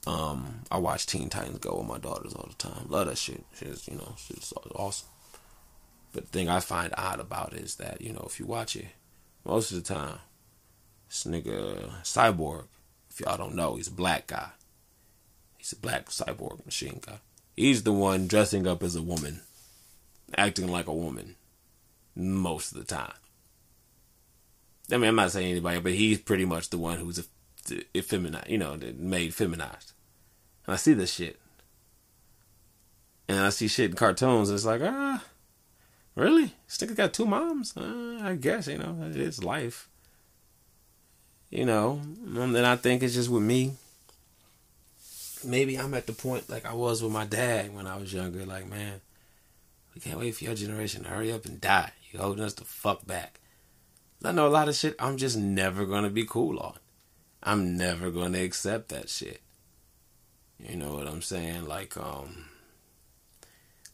[0.04, 2.86] um, I watch Teen Titans Go with my daughters all the time.
[2.88, 3.44] Love that shit.
[3.54, 5.08] Shit's you know, shit's awesome.
[6.12, 8.86] But the thing I find odd about is that you know if you watch it,
[9.44, 10.18] most of the time,
[11.08, 12.66] this nigga Cyborg,
[13.10, 14.50] if y'all don't know, he's a black guy
[15.62, 17.20] He's a black cyborg machine guy.
[17.56, 19.42] He's the one dressing up as a woman,
[20.36, 21.36] acting like a woman
[22.16, 23.12] most of the time.
[24.90, 27.28] I mean, I'm not saying anybody, but he's pretty much the one who's
[27.96, 29.92] effeminate, you know, made feminized.
[30.66, 31.38] And I see this shit.
[33.28, 35.22] And I see shit in cartoons, and it's like, ah,
[36.16, 36.56] really?
[36.66, 37.76] Sticker got two moms?
[37.76, 39.88] Uh, I guess, you know, it's life.
[41.50, 43.76] You know, and then I think it's just with me
[45.44, 48.44] maybe I'm at the point like I was with my dad when I was younger.
[48.44, 49.00] Like, man,
[49.94, 51.92] we can't wait for your generation to hurry up and die.
[52.10, 53.40] You holding us the fuck back.
[54.24, 56.74] I know a lot of shit I'm just never gonna be cool on.
[57.42, 59.40] I'm never gonna accept that shit.
[60.58, 61.66] You know what I'm saying?
[61.66, 62.44] Like, um,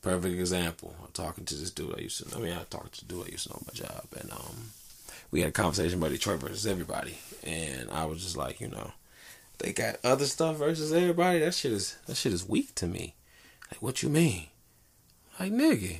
[0.02, 0.94] perfect example.
[1.00, 2.36] I'm talking to this dude I used to.
[2.36, 4.70] I mean, I talked to the dude I used to know my job, and um,
[5.30, 8.92] we had a conversation about Detroit versus everybody, and I was just like, you know,
[9.58, 11.40] they got other stuff versus everybody.
[11.40, 13.14] That shit is that shit is weak to me.
[13.70, 14.46] Like, what you mean?
[15.38, 15.98] Like, nigga,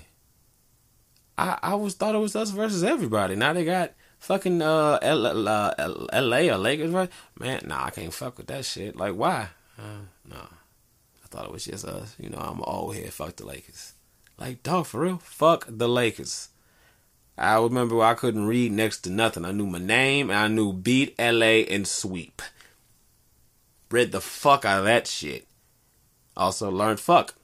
[1.37, 3.37] I I was thought it was us versus everybody.
[3.37, 5.75] Now they got fucking uh, L- uh,
[6.13, 6.51] L.A.
[6.51, 7.11] or Lakers, right?
[7.39, 8.97] Man, nah, I can't fuck with that shit.
[8.97, 9.49] Like, why?
[9.79, 12.15] Uh, nah, I thought it was just us.
[12.19, 13.11] You know, I'm all here.
[13.11, 13.93] Fuck the Lakers.
[14.39, 15.19] Like, dog, for real?
[15.19, 16.49] Fuck the Lakers.
[17.37, 19.45] I remember I couldn't read next to nothing.
[19.45, 22.43] I knew my name and I knew beat LA and sweep.
[23.91, 25.47] Read the fuck out of that shit.
[26.37, 27.35] Also learned fuck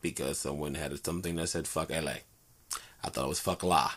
[0.00, 2.18] because someone had something that said fuck LA.
[3.02, 3.90] I thought it was fuck la.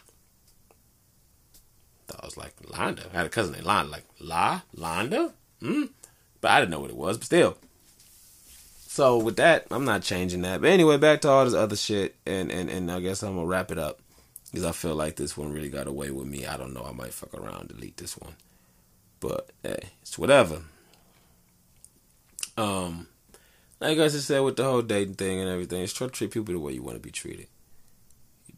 [2.08, 3.14] Thought I was like Londa.
[3.14, 3.92] I had a cousin named Londa.
[3.92, 5.34] Like La Londa.
[5.62, 5.84] Hmm.
[6.40, 7.18] But I didn't know what it was.
[7.18, 7.58] But still.
[8.98, 10.62] So with that, I'm not changing that.
[10.62, 13.46] But anyway, back to all this other shit, and and and I guess I'm gonna
[13.46, 14.00] wrap it up
[14.50, 16.48] because I feel like this one really got away with me.
[16.48, 16.84] I don't know.
[16.84, 18.34] I might fuck around, delete this one,
[19.20, 20.62] but hey, it's whatever.
[22.58, 23.08] Um,
[23.80, 26.54] like I said with the whole dating thing and everything, it's try to treat people
[26.54, 27.48] the way you want to be treated.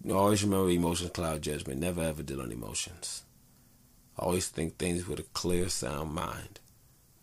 [0.09, 1.81] Always remember emotions cloud judgment.
[1.81, 3.23] Never ever deal on emotions.
[4.17, 6.59] Always think things with a clear, sound mind.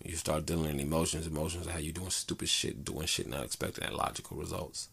[0.03, 3.29] When you start dealing in emotions, emotions are how you doing stupid shit, doing shit
[3.29, 4.89] not expecting logical results.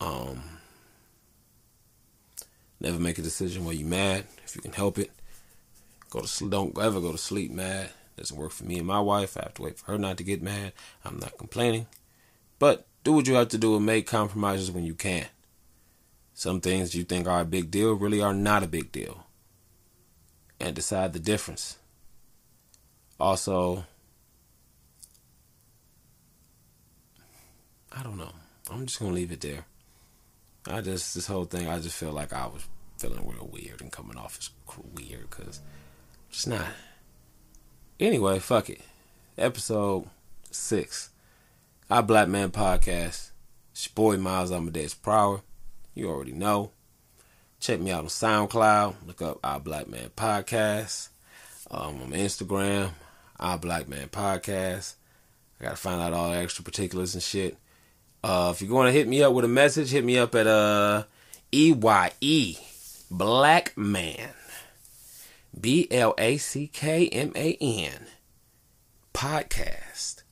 [0.00, 0.42] Um,
[2.80, 5.10] never make a decision while you're mad if you can help it.
[6.10, 6.48] Go to.
[6.48, 7.90] Don't ever go to sleep mad.
[8.16, 9.36] Doesn't work for me and my wife.
[9.36, 10.72] I have to wait for her not to get mad.
[11.04, 11.86] I'm not complaining,
[12.58, 15.26] but do what you have to do and make compromises when you can.
[16.32, 19.26] Some things you think are a big deal really are not a big deal.
[20.60, 21.78] And decide the difference.
[23.18, 23.84] Also,
[27.92, 28.32] I don't know.
[28.70, 29.66] I'm just gonna leave it there.
[30.66, 31.68] I just this whole thing.
[31.68, 32.66] I just feel like I was
[32.98, 34.50] feeling real weird and coming off as
[34.94, 35.60] weird because
[36.30, 36.66] just not.
[38.00, 38.80] Anyway, fuck it.
[39.38, 40.08] Episode
[40.50, 41.10] six,
[41.88, 43.30] our Black Man Podcast.
[43.70, 45.42] It's your boy Miles Amadeus Prower.
[45.94, 46.72] You already know.
[47.60, 49.06] Check me out on SoundCloud.
[49.06, 51.10] Look up Our Black Man Podcast.
[51.70, 52.90] Um, on Instagram,
[53.38, 54.94] Our Black Man Podcast.
[55.60, 57.56] I gotta find out all the extra particulars and shit.
[58.24, 60.48] Uh, if you're going to hit me up with a message, hit me up at
[60.48, 61.04] uh,
[61.52, 62.58] EYE
[63.08, 64.30] Black Man.
[65.58, 68.06] B L A C K M A N
[69.12, 70.22] podcast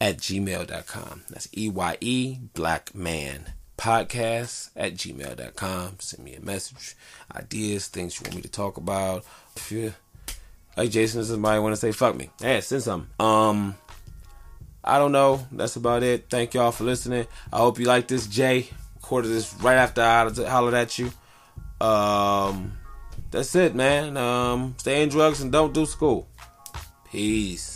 [0.00, 1.22] at gmail.com.
[1.30, 5.96] That's E Y E Black Man podcast at gmail.com.
[5.98, 6.94] Send me a message,
[7.34, 9.24] ideas, things you want me to talk about.
[9.56, 9.94] If you
[10.76, 12.30] like Jason, somebody want to say fuck me?
[12.40, 13.10] Hey, send something.
[13.18, 13.76] Um,
[14.82, 15.46] I don't know.
[15.52, 16.26] That's about it.
[16.28, 17.26] Thank y'all for listening.
[17.52, 18.26] I hope you like this.
[18.26, 21.10] Jay recorded this right after I hollered at you.
[21.80, 22.76] Um,
[23.34, 24.16] that's it, man.
[24.16, 26.28] Um, stay in drugs and don't do school.
[27.10, 27.73] Peace.